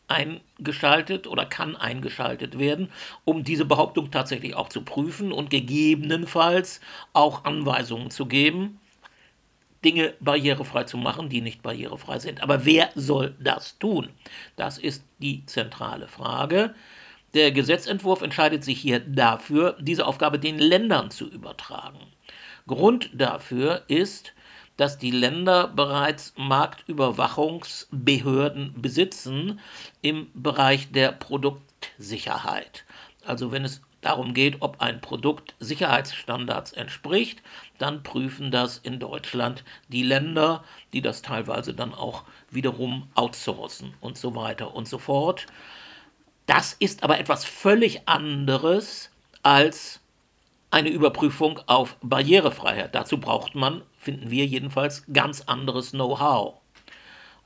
eingeschaltet 0.08 1.28
oder 1.28 1.46
kann 1.46 1.76
eingeschaltet 1.76 2.58
werden, 2.58 2.90
um 3.24 3.44
diese 3.44 3.64
Behauptung 3.64 4.10
tatsächlich 4.10 4.56
auch 4.56 4.68
zu 4.68 4.82
prüfen 4.82 5.30
und 5.30 5.50
gegebenenfalls 5.50 6.80
auch 7.12 7.44
Anweisungen 7.44 8.10
zu 8.10 8.26
geben, 8.26 8.80
Dinge 9.84 10.14
barrierefrei 10.20 10.84
zu 10.84 10.96
machen, 10.96 11.28
die 11.28 11.40
nicht 11.40 11.62
barrierefrei 11.62 12.18
sind. 12.18 12.42
Aber 12.42 12.64
wer 12.64 12.90
soll 12.94 13.34
das 13.40 13.78
tun? 13.78 14.08
Das 14.56 14.78
ist 14.78 15.04
die 15.18 15.44
zentrale 15.46 16.08
Frage. 16.08 16.74
Der 17.34 17.52
Gesetzentwurf 17.52 18.22
entscheidet 18.22 18.64
sich 18.64 18.80
hier 18.80 19.00
dafür, 19.00 19.76
diese 19.80 20.06
Aufgabe 20.06 20.38
den 20.38 20.58
Ländern 20.58 21.10
zu 21.10 21.28
übertragen. 21.28 22.00
Grund 22.66 23.10
dafür 23.14 23.84
ist, 23.88 24.32
dass 24.76 24.98
die 24.98 25.10
Länder 25.10 25.68
bereits 25.68 26.34
Marktüberwachungsbehörden 26.36 28.74
besitzen 28.80 29.60
im 30.02 30.28
Bereich 30.34 30.90
der 30.90 31.12
Produktsicherheit. 31.12 32.84
Also 33.24 33.52
wenn 33.52 33.64
es 33.64 33.80
darum 34.00 34.34
geht, 34.34 34.56
ob 34.60 34.80
ein 34.80 35.00
Produkt 35.00 35.54
Sicherheitsstandards 35.58 36.72
entspricht, 36.72 37.42
dann 37.80 38.02
prüfen 38.02 38.50
das 38.50 38.78
in 38.78 38.98
Deutschland 38.98 39.64
die 39.88 40.02
Länder, 40.02 40.64
die 40.92 41.00
das 41.00 41.22
teilweise 41.22 41.74
dann 41.74 41.94
auch 41.94 42.24
wiederum 42.50 43.08
outsourcen 43.14 43.94
und 44.00 44.18
so 44.18 44.34
weiter 44.34 44.74
und 44.74 44.86
so 44.86 44.98
fort. 44.98 45.46
Das 46.46 46.74
ist 46.74 47.02
aber 47.02 47.18
etwas 47.18 47.44
völlig 47.44 48.08
anderes 48.08 49.10
als 49.42 50.00
eine 50.70 50.90
Überprüfung 50.90 51.60
auf 51.66 51.96
Barrierefreiheit. 52.02 52.94
Dazu 52.94 53.18
braucht 53.18 53.54
man, 53.54 53.82
finden 53.98 54.30
wir 54.30 54.46
jedenfalls, 54.46 55.04
ganz 55.12 55.42
anderes 55.42 55.92
Know-how. 55.92 56.54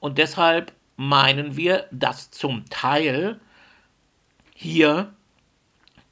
Und 0.01 0.19
deshalb 0.19 0.73
meinen 0.97 1.57
wir, 1.57 1.87
dass 1.91 2.31
zum 2.31 2.65
Teil 2.71 3.41
hier 4.55 5.13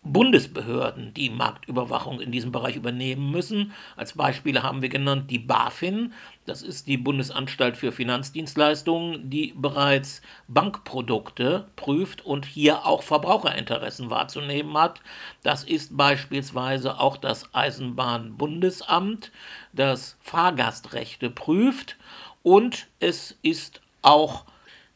Bundesbehörden 0.05 1.15
die 1.15 1.31
Marktüberwachung 1.31 2.21
in 2.21 2.33
diesem 2.33 2.51
Bereich 2.51 2.75
übernehmen 2.75 3.31
müssen. 3.31 3.73
Als 3.97 4.15
Beispiele 4.15 4.65
haben 4.65 4.83
wir 4.83 4.89
genannt 4.89 5.31
die 5.31 5.39
BaFin, 5.39 6.13
das 6.45 6.63
ist 6.63 6.89
die 6.89 6.97
Bundesanstalt 6.97 7.77
für 7.77 7.93
Finanzdienstleistungen, 7.93 9.31
die 9.31 9.55
bereits 9.57 10.21
Bankprodukte 10.49 11.69
prüft 11.77 12.27
und 12.27 12.47
hier 12.47 12.85
auch 12.85 13.05
Verbraucherinteressen 13.05 14.11
wahrzunehmen 14.11 14.77
hat. 14.77 15.01
Das 15.45 15.63
ist 15.63 15.97
beispielsweise 15.97 16.99
auch 16.99 17.17
das 17.17 17.55
Eisenbahnbundesamt, 17.55 19.31
das 19.73 20.17
Fahrgastrechte 20.21 21.31
prüft 21.31 21.97
und 22.43 22.89
es 22.99 23.39
ist 23.43 23.81
auch 24.03 24.47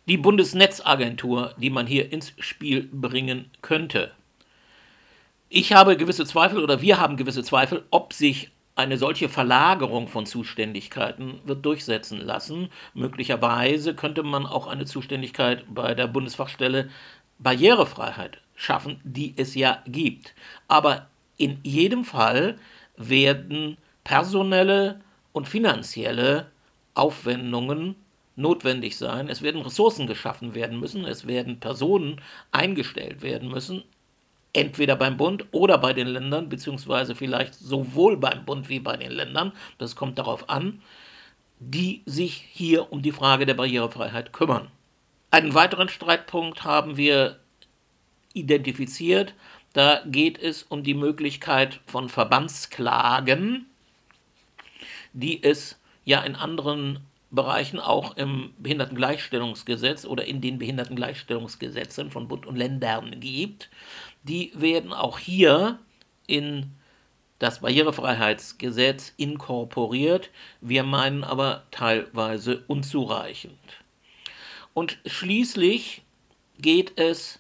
die 0.09 0.19
Bundesnetzagentur, 0.19 1.55
die 1.59 1.71
man 1.71 1.87
hier 1.87 2.13
ins 2.13 2.33
Spiel 2.41 2.89
bringen 2.93 3.51
könnte. 3.63 4.11
Ich 5.49 5.73
habe 5.73 5.97
gewisse 5.97 6.27
Zweifel 6.27 6.63
oder 6.63 6.81
wir 6.81 6.99
haben 6.99 7.17
gewisse 7.17 7.45
Zweifel, 7.45 7.85
ob 7.91 8.13
sich 8.13 8.51
eine 8.75 8.99
solche 8.99 9.29
Verlagerung 9.29 10.09
von 10.09 10.27
Zuständigkeiten 10.27 11.41
wird 11.45 11.65
durchsetzen 11.65 12.21
lassen. 12.21 12.69
Möglicherweise 12.95 13.95
könnte 13.95 14.25
man 14.25 14.45
auch 14.45 14.67
eine 14.67 14.87
Zuständigkeit 14.87 15.65
bei 15.73 15.95
der 15.95 16.09
Bundesfachstelle 16.09 16.91
Barrierefreiheit 17.39 18.39
schaffen, 18.57 19.01
die 19.05 19.35
es 19.37 19.55
ja 19.55 19.83
gibt. 19.87 20.35
Aber 20.67 21.07
in 21.37 21.61
jedem 21.63 22.05
Fall 22.05 22.59
werden 22.97 23.77
personelle 24.03 25.01
und 25.33 25.49
finanzielle 25.49 26.51
Aufwendungen 26.95 27.95
notwendig 28.35 28.97
sein. 28.97 29.29
Es 29.29 29.43
werden 29.43 29.63
Ressourcen 29.63 30.07
geschaffen 30.07 30.55
werden 30.55 30.81
müssen, 30.81 31.05
es 31.05 31.27
werden 31.27 31.61
Personen 31.61 32.21
eingestellt 32.51 33.23
werden 33.23 33.49
müssen, 33.49 33.85
entweder 34.57 34.97
beim 34.97 35.17
Bund 35.19 35.45
oder 35.53 35.77
bei 35.79 35.93
den 35.93 36.09
Ländern, 36.09 36.49
beziehungsweise 36.49 37.15
vielleicht 37.15 37.55
sowohl 37.55 38.17
beim 38.17 38.45
Bund 38.45 38.69
wie 38.69 38.81
bei 38.81 38.97
den 38.97 39.13
Ländern, 39.13 39.53
das 39.79 39.95
kommt 39.95 40.19
darauf 40.19 40.49
an, 40.49 40.81
die 41.59 42.03
sich 42.07 42.45
hier 42.53 42.91
um 42.91 43.03
die 43.03 43.13
Frage 43.13 43.45
der 43.47 43.55
Barrierefreiheit 43.55 44.33
kümmern. 44.33 44.69
Einen 45.31 45.55
weiteren 45.55 45.89
Streitpunkt 45.89 46.65
haben 46.65 46.97
wir 46.97 47.39
identifiziert. 48.33 49.35
Da 49.75 50.01
geht 50.07 50.39
es 50.39 50.63
um 50.63 50.83
die 50.83 50.95
Möglichkeit 50.95 51.81
von 51.87 52.09
Verbandsklagen, 52.09 53.67
die 55.13 55.43
es 55.43 55.79
ja 56.05 56.23
in 56.23 56.35
anderen 56.35 57.01
Bereichen 57.31 57.79
auch 57.79 58.17
im 58.17 58.55
Behindertengleichstellungsgesetz 58.59 60.07
oder 60.07 60.25
in 60.25 60.41
den 60.41 60.59
Behindertengleichstellungsgesetzen 60.59 62.11
von 62.11 62.29
Bund 62.29 62.47
und 62.47 62.57
Ländern 62.57 63.21
gibt 63.21 63.69
die 64.27 64.53
werden 64.55 64.93
auch 64.93 65.19
hier 65.19 65.79
in 66.27 66.73
das 67.39 67.61
Barrierefreiheitsgesetz 67.61 69.13
inkorporiert. 69.17 70.31
Wir 70.61 70.83
meinen 70.83 71.23
aber 71.23 71.65
teilweise 71.71 72.65
unzureichend. 72.67 73.59
Und 74.75 74.99
schließlich 75.07 76.03
geht 76.59 76.99
es 76.99 77.39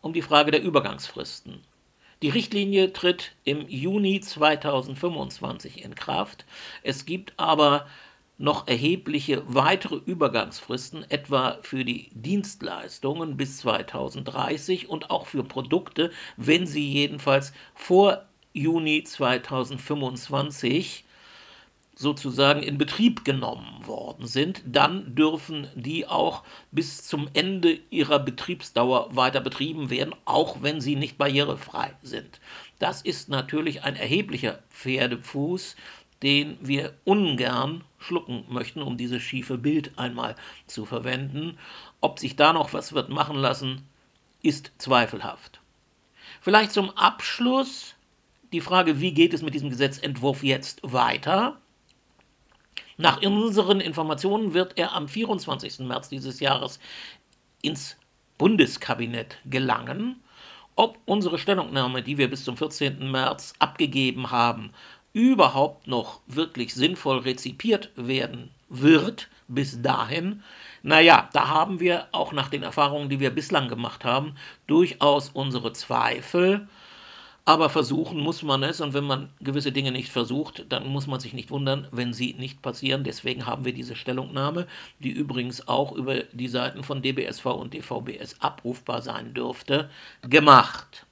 um 0.00 0.12
die 0.12 0.22
Frage 0.22 0.50
der 0.50 0.62
Übergangsfristen. 0.62 1.60
Die 2.22 2.30
Richtlinie 2.30 2.92
tritt 2.92 3.32
im 3.44 3.68
Juni 3.68 4.20
2025 4.20 5.84
in 5.84 5.94
Kraft. 5.94 6.44
Es 6.82 7.06
gibt 7.06 7.32
aber 7.36 7.86
noch 8.38 8.68
erhebliche 8.68 9.42
weitere 9.46 9.96
Übergangsfristen, 9.96 11.04
etwa 11.10 11.58
für 11.62 11.84
die 11.84 12.08
Dienstleistungen 12.12 13.36
bis 13.36 13.58
2030 13.58 14.88
und 14.88 15.10
auch 15.10 15.26
für 15.26 15.42
Produkte, 15.42 16.12
wenn 16.36 16.66
sie 16.66 16.88
jedenfalls 16.90 17.52
vor 17.74 18.22
Juni 18.52 19.02
2025 19.04 21.04
sozusagen 21.98 22.62
in 22.62 22.78
Betrieb 22.78 23.24
genommen 23.24 23.84
worden 23.84 24.28
sind, 24.28 24.62
dann 24.64 25.16
dürfen 25.16 25.66
die 25.74 26.06
auch 26.06 26.44
bis 26.70 27.02
zum 27.02 27.28
Ende 27.34 27.80
ihrer 27.90 28.20
Betriebsdauer 28.20 29.16
weiter 29.16 29.40
betrieben 29.40 29.90
werden, 29.90 30.14
auch 30.24 30.62
wenn 30.62 30.80
sie 30.80 30.94
nicht 30.94 31.18
barrierefrei 31.18 31.92
sind. 32.02 32.40
Das 32.78 33.02
ist 33.02 33.28
natürlich 33.28 33.82
ein 33.82 33.96
erheblicher 33.96 34.60
Pferdefuß, 34.70 35.74
den 36.22 36.58
wir 36.60 36.94
ungern 37.04 37.84
schlucken 37.98 38.44
möchten, 38.48 38.82
um 38.82 38.96
dieses 38.96 39.22
schiefe 39.22 39.58
Bild 39.58 39.98
einmal 39.98 40.36
zu 40.66 40.84
verwenden. 40.84 41.58
Ob 42.00 42.18
sich 42.18 42.36
da 42.36 42.52
noch 42.52 42.72
was 42.72 42.92
wird 42.92 43.08
machen 43.08 43.36
lassen, 43.36 43.82
ist 44.42 44.72
zweifelhaft. 44.78 45.60
Vielleicht 46.40 46.72
zum 46.72 46.90
Abschluss 46.90 47.94
die 48.52 48.60
Frage, 48.60 49.00
wie 49.00 49.12
geht 49.12 49.34
es 49.34 49.42
mit 49.42 49.54
diesem 49.54 49.70
Gesetzentwurf 49.70 50.42
jetzt 50.42 50.80
weiter? 50.82 51.60
Nach 52.96 53.22
unseren 53.22 53.80
Informationen 53.80 54.54
wird 54.54 54.76
er 54.76 54.94
am 54.94 55.06
24. 55.06 55.80
März 55.80 56.08
dieses 56.08 56.40
Jahres 56.40 56.80
ins 57.62 57.96
Bundeskabinett 58.38 59.38
gelangen. 59.44 60.22
Ob 60.74 60.98
unsere 61.06 61.38
Stellungnahme, 61.38 62.02
die 62.02 62.18
wir 62.18 62.30
bis 62.30 62.44
zum 62.44 62.56
14. 62.56 63.10
März 63.10 63.52
abgegeben 63.58 64.30
haben, 64.30 64.72
überhaupt 65.12 65.86
noch 65.86 66.20
wirklich 66.26 66.74
sinnvoll 66.74 67.18
rezipiert 67.18 67.90
werden 67.96 68.50
wird 68.68 69.28
bis 69.48 69.80
dahin, 69.80 70.42
naja, 70.82 71.28
da 71.32 71.48
haben 71.48 71.80
wir 71.80 72.06
auch 72.12 72.32
nach 72.32 72.48
den 72.48 72.62
Erfahrungen, 72.62 73.08
die 73.08 73.20
wir 73.20 73.30
bislang 73.30 73.68
gemacht 73.68 74.04
haben, 74.04 74.34
durchaus 74.66 75.30
unsere 75.30 75.72
Zweifel. 75.72 76.68
Aber 77.44 77.70
versuchen 77.70 78.20
muss 78.20 78.42
man 78.42 78.62
es 78.62 78.82
und 78.82 78.92
wenn 78.92 79.04
man 79.04 79.30
gewisse 79.40 79.72
Dinge 79.72 79.90
nicht 79.90 80.10
versucht, 80.10 80.66
dann 80.68 80.86
muss 80.86 81.06
man 81.06 81.18
sich 81.18 81.32
nicht 81.32 81.50
wundern, 81.50 81.88
wenn 81.90 82.12
sie 82.12 82.34
nicht 82.34 82.60
passieren. 82.60 83.04
Deswegen 83.04 83.46
haben 83.46 83.64
wir 83.64 83.72
diese 83.72 83.96
Stellungnahme, 83.96 84.66
die 84.98 85.08
übrigens 85.08 85.66
auch 85.66 85.92
über 85.92 86.24
die 86.24 86.48
Seiten 86.48 86.84
von 86.84 87.00
DBSV 87.00 87.46
und 87.46 87.72
DVBS 87.72 88.36
abrufbar 88.40 89.00
sein 89.00 89.32
dürfte, 89.32 89.88
gemacht. 90.20 91.06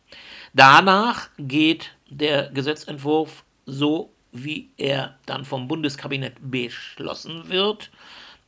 Danach 0.53 1.31
geht 1.39 1.93
der 2.11 2.51
Gesetzentwurf 2.51 3.46
so 3.67 4.13
wie 4.33 4.71
er 4.77 5.19
dann 5.27 5.45
vom 5.45 5.69
Bundeskabinett 5.69 6.35
beschlossen 6.41 7.49
wird 7.49 7.91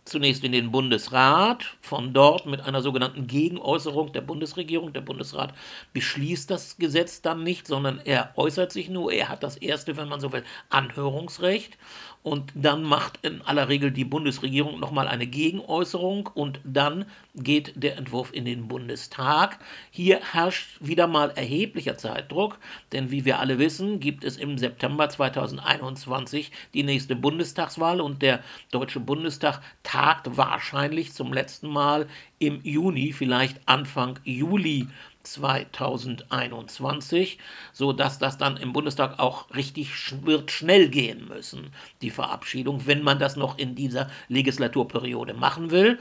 zunächst 0.09 0.45
in 0.45 0.53
den 0.53 0.71
Bundesrat, 0.71 1.77
von 1.81 2.13
dort 2.13 2.47
mit 2.47 2.61
einer 2.61 2.83
sogenannten 2.83 3.27
Gegenäußerung 3.27 4.13
der 4.13 4.21
Bundesregierung. 4.21 4.93
Der 4.93 5.01
Bundesrat 5.01 5.55
beschließt 5.93 6.51
das 6.51 6.77
Gesetz 6.79 7.23
dann 7.23 7.43
nicht, 7.43 7.67
sondern 7.67 8.01
er 8.05 8.33
äußert 8.37 8.73
sich 8.73 8.89
nur. 8.89 9.13
Er 9.13 9.29
hat 9.29 9.43
das 9.43 9.57
erste, 9.57 9.97
wenn 9.97 10.09
man 10.09 10.21
so 10.21 10.33
will, 10.33 10.45
Anhörungsrecht 10.71 11.79
und 12.23 12.53
dann 12.55 12.83
macht 12.83 13.21
in 13.23 13.43
aller 13.43 13.69
Regel 13.69 13.91
die 13.91 14.05
Bundesregierung 14.05 14.81
nochmal 14.81 15.09
eine 15.09 15.27
Gegenäußerung 15.27 16.27
und 16.27 16.61
dann 16.65 17.07
geht 17.35 17.73
der 17.83 17.97
Entwurf 17.97 18.33
in 18.33 18.45
den 18.45 18.69
Bundestag. 18.69 19.59
Hier 19.91 20.21
herrscht 20.33 20.77
wieder 20.81 21.07
mal 21.07 21.31
erheblicher 21.31 21.97
Zeitdruck, 21.97 22.59
denn 22.93 23.11
wie 23.11 23.25
wir 23.25 23.39
alle 23.39 23.59
wissen, 23.59 24.01
gibt 24.01 24.25
es 24.25 24.37
im 24.37 24.59
September 24.59 25.09
2021 25.09 26.51
die 26.75 26.83
nächste 26.83 27.15
Bundestagswahl 27.15 28.01
und 28.01 28.21
der 28.21 28.43
Deutsche 28.73 29.01
Bundestag 29.01 29.61
tagt 29.83 29.98
wahrscheinlich 30.37 31.13
zum 31.13 31.33
letzten 31.33 31.69
Mal 31.69 32.07
im 32.39 32.61
Juni, 32.63 33.13
vielleicht 33.13 33.61
Anfang 33.67 34.19
Juli 34.25 34.87
2021, 35.23 37.39
so 37.73 37.93
dass 37.93 38.19
das 38.19 38.39
dann 38.39 38.57
im 38.57 38.73
Bundestag 38.73 39.19
auch 39.19 39.55
richtig 39.55 39.91
wird 40.25 40.51
schnell 40.51 40.89
gehen 40.89 41.29
müssen, 41.29 41.73
die 42.03 42.11
Verabschiedung, 42.11 42.87
wenn 42.87 43.03
man 43.03 43.19
das 43.19 43.37
noch 43.37 43.59
in 43.59 43.75
dieser 43.75 44.09
Legislaturperiode 44.29 45.35
machen 45.35 45.71
will. 45.71 45.99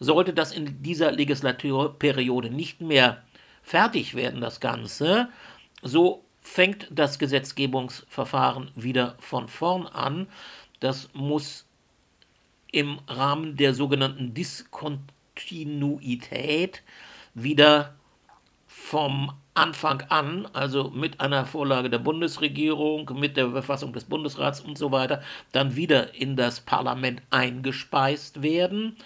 Sollte 0.00 0.32
das 0.32 0.52
in 0.52 0.80
dieser 0.82 1.10
Legislaturperiode 1.10 2.50
nicht 2.50 2.80
mehr 2.80 3.24
fertig 3.62 4.14
werden, 4.14 4.40
das 4.40 4.60
Ganze, 4.60 5.28
so 5.82 6.24
fängt 6.40 6.86
das 6.90 7.18
Gesetzgebungsverfahren 7.18 8.70
wieder 8.74 9.16
von 9.18 9.48
vorn 9.48 9.86
an. 9.86 10.28
Das 10.80 11.10
muss 11.12 11.67
im 12.72 12.98
Rahmen 13.06 13.56
der 13.56 13.74
sogenannten 13.74 14.34
Diskontinuität 14.34 16.82
wieder 17.34 17.94
vom 18.66 19.32
Anfang 19.54 20.02
an, 20.08 20.46
also 20.52 20.90
mit 20.90 21.20
einer 21.20 21.44
Vorlage 21.44 21.90
der 21.90 21.98
Bundesregierung, 21.98 23.10
mit 23.18 23.36
der 23.36 23.50
Verfassung 23.50 23.92
des 23.92 24.04
Bundesrats 24.04 24.60
und 24.60 24.78
so 24.78 24.92
weiter, 24.92 25.20
dann 25.52 25.74
wieder 25.74 26.14
in 26.14 26.36
das 26.36 26.60
Parlament 26.60 27.22
eingespeist 27.30 28.42
werden. 28.42 28.96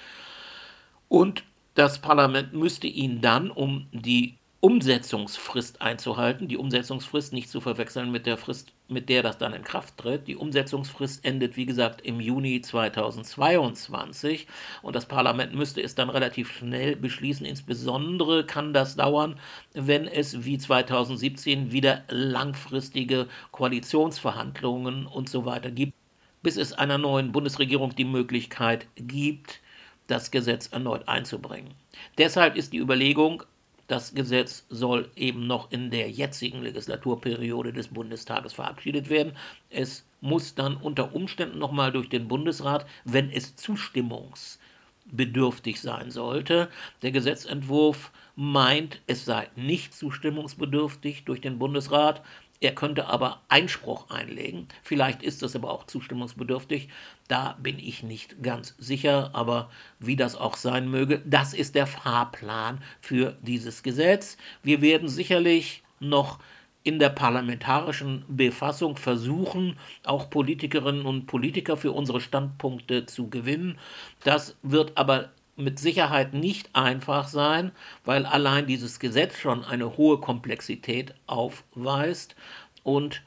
Und 1.08 1.44
das 1.74 2.00
Parlament 2.00 2.52
müsste 2.52 2.86
ihn 2.86 3.22
dann, 3.22 3.50
um 3.50 3.86
die 3.92 4.36
Umsetzungsfrist 4.60 5.80
einzuhalten. 5.80 6.48
Die 6.48 6.58
Umsetzungsfrist 6.58 7.32
nicht 7.32 7.48
zu 7.48 7.60
verwechseln 7.60 8.12
mit 8.12 8.26
der 8.26 8.36
Frist, 8.36 8.72
mit 8.92 9.08
der 9.08 9.22
das 9.22 9.38
dann 9.38 9.54
in 9.54 9.62
Kraft 9.62 9.96
tritt. 9.96 10.28
Die 10.28 10.36
Umsetzungsfrist 10.36 11.24
endet, 11.24 11.56
wie 11.56 11.66
gesagt, 11.66 12.02
im 12.02 12.20
Juni 12.20 12.60
2022 12.60 14.46
und 14.82 14.94
das 14.94 15.06
Parlament 15.06 15.54
müsste 15.54 15.82
es 15.82 15.94
dann 15.94 16.10
relativ 16.10 16.52
schnell 16.52 16.96
beschließen. 16.96 17.46
Insbesondere 17.46 18.44
kann 18.44 18.72
das 18.72 18.96
dauern, 18.96 19.38
wenn 19.74 20.06
es 20.06 20.44
wie 20.44 20.58
2017 20.58 21.72
wieder 21.72 22.02
langfristige 22.08 23.28
Koalitionsverhandlungen 23.50 25.06
und 25.06 25.28
so 25.28 25.44
weiter 25.44 25.70
gibt, 25.70 25.94
bis 26.42 26.56
es 26.56 26.72
einer 26.72 26.98
neuen 26.98 27.32
Bundesregierung 27.32 27.94
die 27.94 28.04
Möglichkeit 28.04 28.86
gibt, 28.96 29.60
das 30.06 30.30
Gesetz 30.30 30.66
erneut 30.66 31.08
einzubringen. 31.08 31.74
Deshalb 32.18 32.56
ist 32.56 32.72
die 32.72 32.78
Überlegung, 32.78 33.44
das 33.86 34.14
Gesetz 34.14 34.66
soll 34.68 35.10
eben 35.16 35.46
noch 35.46 35.70
in 35.70 35.90
der 35.90 36.10
jetzigen 36.10 36.62
Legislaturperiode 36.62 37.72
des 37.72 37.88
Bundestages 37.88 38.52
verabschiedet 38.52 39.08
werden. 39.10 39.32
Es 39.70 40.06
muss 40.20 40.54
dann 40.54 40.76
unter 40.76 41.14
Umständen 41.14 41.58
nochmal 41.58 41.92
durch 41.92 42.08
den 42.08 42.28
Bundesrat, 42.28 42.86
wenn 43.04 43.30
es 43.30 43.56
zustimmungsbedürftig 43.56 45.80
sein 45.80 46.10
sollte. 46.10 46.68
Der 47.02 47.10
Gesetzentwurf 47.10 48.12
meint, 48.36 49.00
es 49.06 49.24
sei 49.24 49.48
nicht 49.56 49.94
zustimmungsbedürftig 49.94 51.24
durch 51.24 51.40
den 51.40 51.58
Bundesrat. 51.58 52.22
Er 52.62 52.76
könnte 52.76 53.08
aber 53.08 53.42
Einspruch 53.48 54.08
einlegen. 54.08 54.68
Vielleicht 54.84 55.24
ist 55.24 55.42
das 55.42 55.56
aber 55.56 55.72
auch 55.72 55.84
zustimmungsbedürftig. 55.84 56.90
Da 57.26 57.58
bin 57.60 57.80
ich 57.80 58.04
nicht 58.04 58.40
ganz 58.40 58.76
sicher, 58.78 59.30
aber 59.32 59.68
wie 59.98 60.14
das 60.14 60.36
auch 60.36 60.56
sein 60.56 60.88
möge, 60.88 61.20
das 61.26 61.54
ist 61.54 61.74
der 61.74 61.88
Fahrplan 61.88 62.80
für 63.00 63.36
dieses 63.42 63.82
Gesetz. 63.82 64.36
Wir 64.62 64.80
werden 64.80 65.08
sicherlich 65.08 65.82
noch 65.98 66.38
in 66.84 67.00
der 67.00 67.08
parlamentarischen 67.08 68.24
Befassung 68.28 68.96
versuchen, 68.96 69.76
auch 70.04 70.30
Politikerinnen 70.30 71.04
und 71.04 71.26
Politiker 71.26 71.76
für 71.76 71.90
unsere 71.90 72.20
Standpunkte 72.20 73.06
zu 73.06 73.28
gewinnen. 73.28 73.76
Das 74.22 74.56
wird 74.62 74.96
aber 74.96 75.30
mit 75.56 75.78
Sicherheit 75.78 76.34
nicht 76.34 76.74
einfach 76.74 77.28
sein, 77.28 77.72
weil 78.04 78.26
allein 78.26 78.66
dieses 78.66 78.98
Gesetz 79.00 79.38
schon 79.38 79.64
eine 79.64 79.96
hohe 79.96 80.18
Komplexität 80.18 81.14
aufweist 81.26 82.34
und 82.82 83.22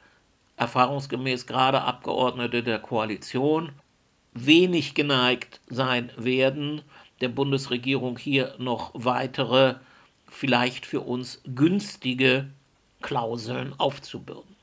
erfahrungsgemäß 0.56 1.46
gerade 1.46 1.82
Abgeordnete 1.82 2.62
der 2.62 2.78
Koalition 2.78 3.72
wenig 4.32 4.94
geneigt 4.94 5.60
sein 5.68 6.10
werden, 6.16 6.82
der 7.20 7.28
Bundesregierung 7.28 8.18
hier 8.18 8.54
noch 8.58 8.90
weitere, 8.94 9.76
vielleicht 10.28 10.84
für 10.84 11.00
uns 11.00 11.40
günstige 11.46 12.48
Klauseln 13.00 13.72
aufzubürden. 13.78 14.56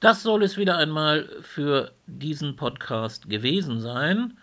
Das 0.00 0.22
soll 0.22 0.42
es 0.42 0.58
wieder 0.58 0.76
einmal 0.76 1.28
für 1.40 1.92
diesen 2.06 2.56
Podcast 2.56 3.30
gewesen 3.30 3.80
sein. 3.80 4.36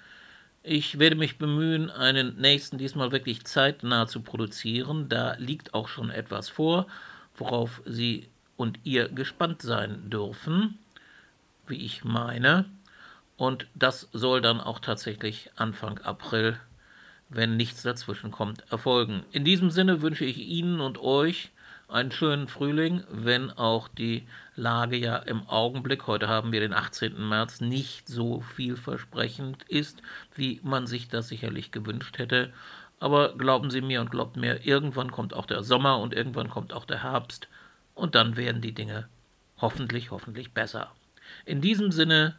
Ich 0.63 0.99
werde 0.99 1.15
mich 1.15 1.39
bemühen, 1.39 1.89
einen 1.89 2.39
nächsten 2.39 2.77
diesmal 2.77 3.11
wirklich 3.11 3.43
zeitnah 3.45 4.05
zu 4.07 4.21
produzieren. 4.21 5.09
Da 5.09 5.33
liegt 5.39 5.73
auch 5.73 5.87
schon 5.87 6.11
etwas 6.11 6.49
vor, 6.49 6.85
worauf 7.35 7.81
Sie 7.85 8.27
und 8.57 8.77
ihr 8.83 9.09
gespannt 9.09 9.63
sein 9.63 10.11
dürfen, 10.11 10.77
wie 11.65 11.83
ich 11.83 12.03
meine. 12.03 12.65
Und 13.37 13.65
das 13.73 14.07
soll 14.13 14.41
dann 14.41 14.61
auch 14.61 14.77
tatsächlich 14.77 15.49
Anfang 15.55 15.97
April, 15.99 16.59
wenn 17.29 17.57
nichts 17.57 17.81
dazwischen 17.81 18.29
kommt, 18.29 18.63
erfolgen. 18.71 19.23
In 19.31 19.43
diesem 19.43 19.71
Sinne 19.71 20.03
wünsche 20.03 20.25
ich 20.25 20.37
Ihnen 20.37 20.79
und 20.79 20.99
euch 20.99 21.49
einen 21.91 22.11
schönen 22.11 22.47
Frühling, 22.47 23.03
wenn 23.09 23.51
auch 23.51 23.87
die 23.87 24.27
Lage 24.55 24.95
ja 24.95 25.17
im 25.17 25.47
Augenblick, 25.47 26.07
heute 26.07 26.27
haben 26.27 26.51
wir 26.51 26.61
den 26.61 26.73
18. 26.73 27.27
März, 27.27 27.61
nicht 27.61 28.07
so 28.07 28.41
vielversprechend 28.41 29.63
ist, 29.63 30.01
wie 30.35 30.61
man 30.63 30.87
sich 30.87 31.09
das 31.09 31.27
sicherlich 31.27 31.71
gewünscht 31.71 32.17
hätte. 32.17 32.53
Aber 32.99 33.35
glauben 33.37 33.71
Sie 33.71 33.81
mir 33.81 33.99
und 33.99 34.11
glaubt 34.11 34.37
mir, 34.37 34.65
irgendwann 34.65 35.11
kommt 35.11 35.33
auch 35.33 35.45
der 35.45 35.63
Sommer 35.63 35.99
und 35.99 36.13
irgendwann 36.13 36.49
kommt 36.49 36.71
auch 36.71 36.85
der 36.85 37.03
Herbst 37.03 37.47
und 37.93 38.15
dann 38.15 38.37
werden 38.37 38.61
die 38.61 38.73
Dinge 38.73 39.09
hoffentlich, 39.59 40.11
hoffentlich 40.11 40.53
besser. 40.53 40.91
In 41.45 41.61
diesem 41.61 41.91
Sinne, 41.91 42.37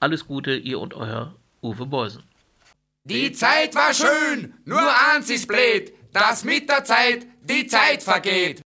alles 0.00 0.26
Gute, 0.26 0.54
ihr 0.54 0.80
und 0.80 0.94
euer 0.94 1.34
Uwe 1.62 1.86
Beusen. 1.86 2.22
Die 3.04 3.32
Zeit 3.32 3.74
war 3.74 3.92
schön, 3.92 4.54
nur 4.64 4.82
eins 5.10 5.30
ist 5.30 5.48
blöd, 5.48 5.92
dass 6.12 6.44
mit 6.44 6.68
der 6.68 6.84
Zeit 6.84 7.26
die 7.42 7.66
Zeit 7.66 8.02
vergeht. 8.02 8.62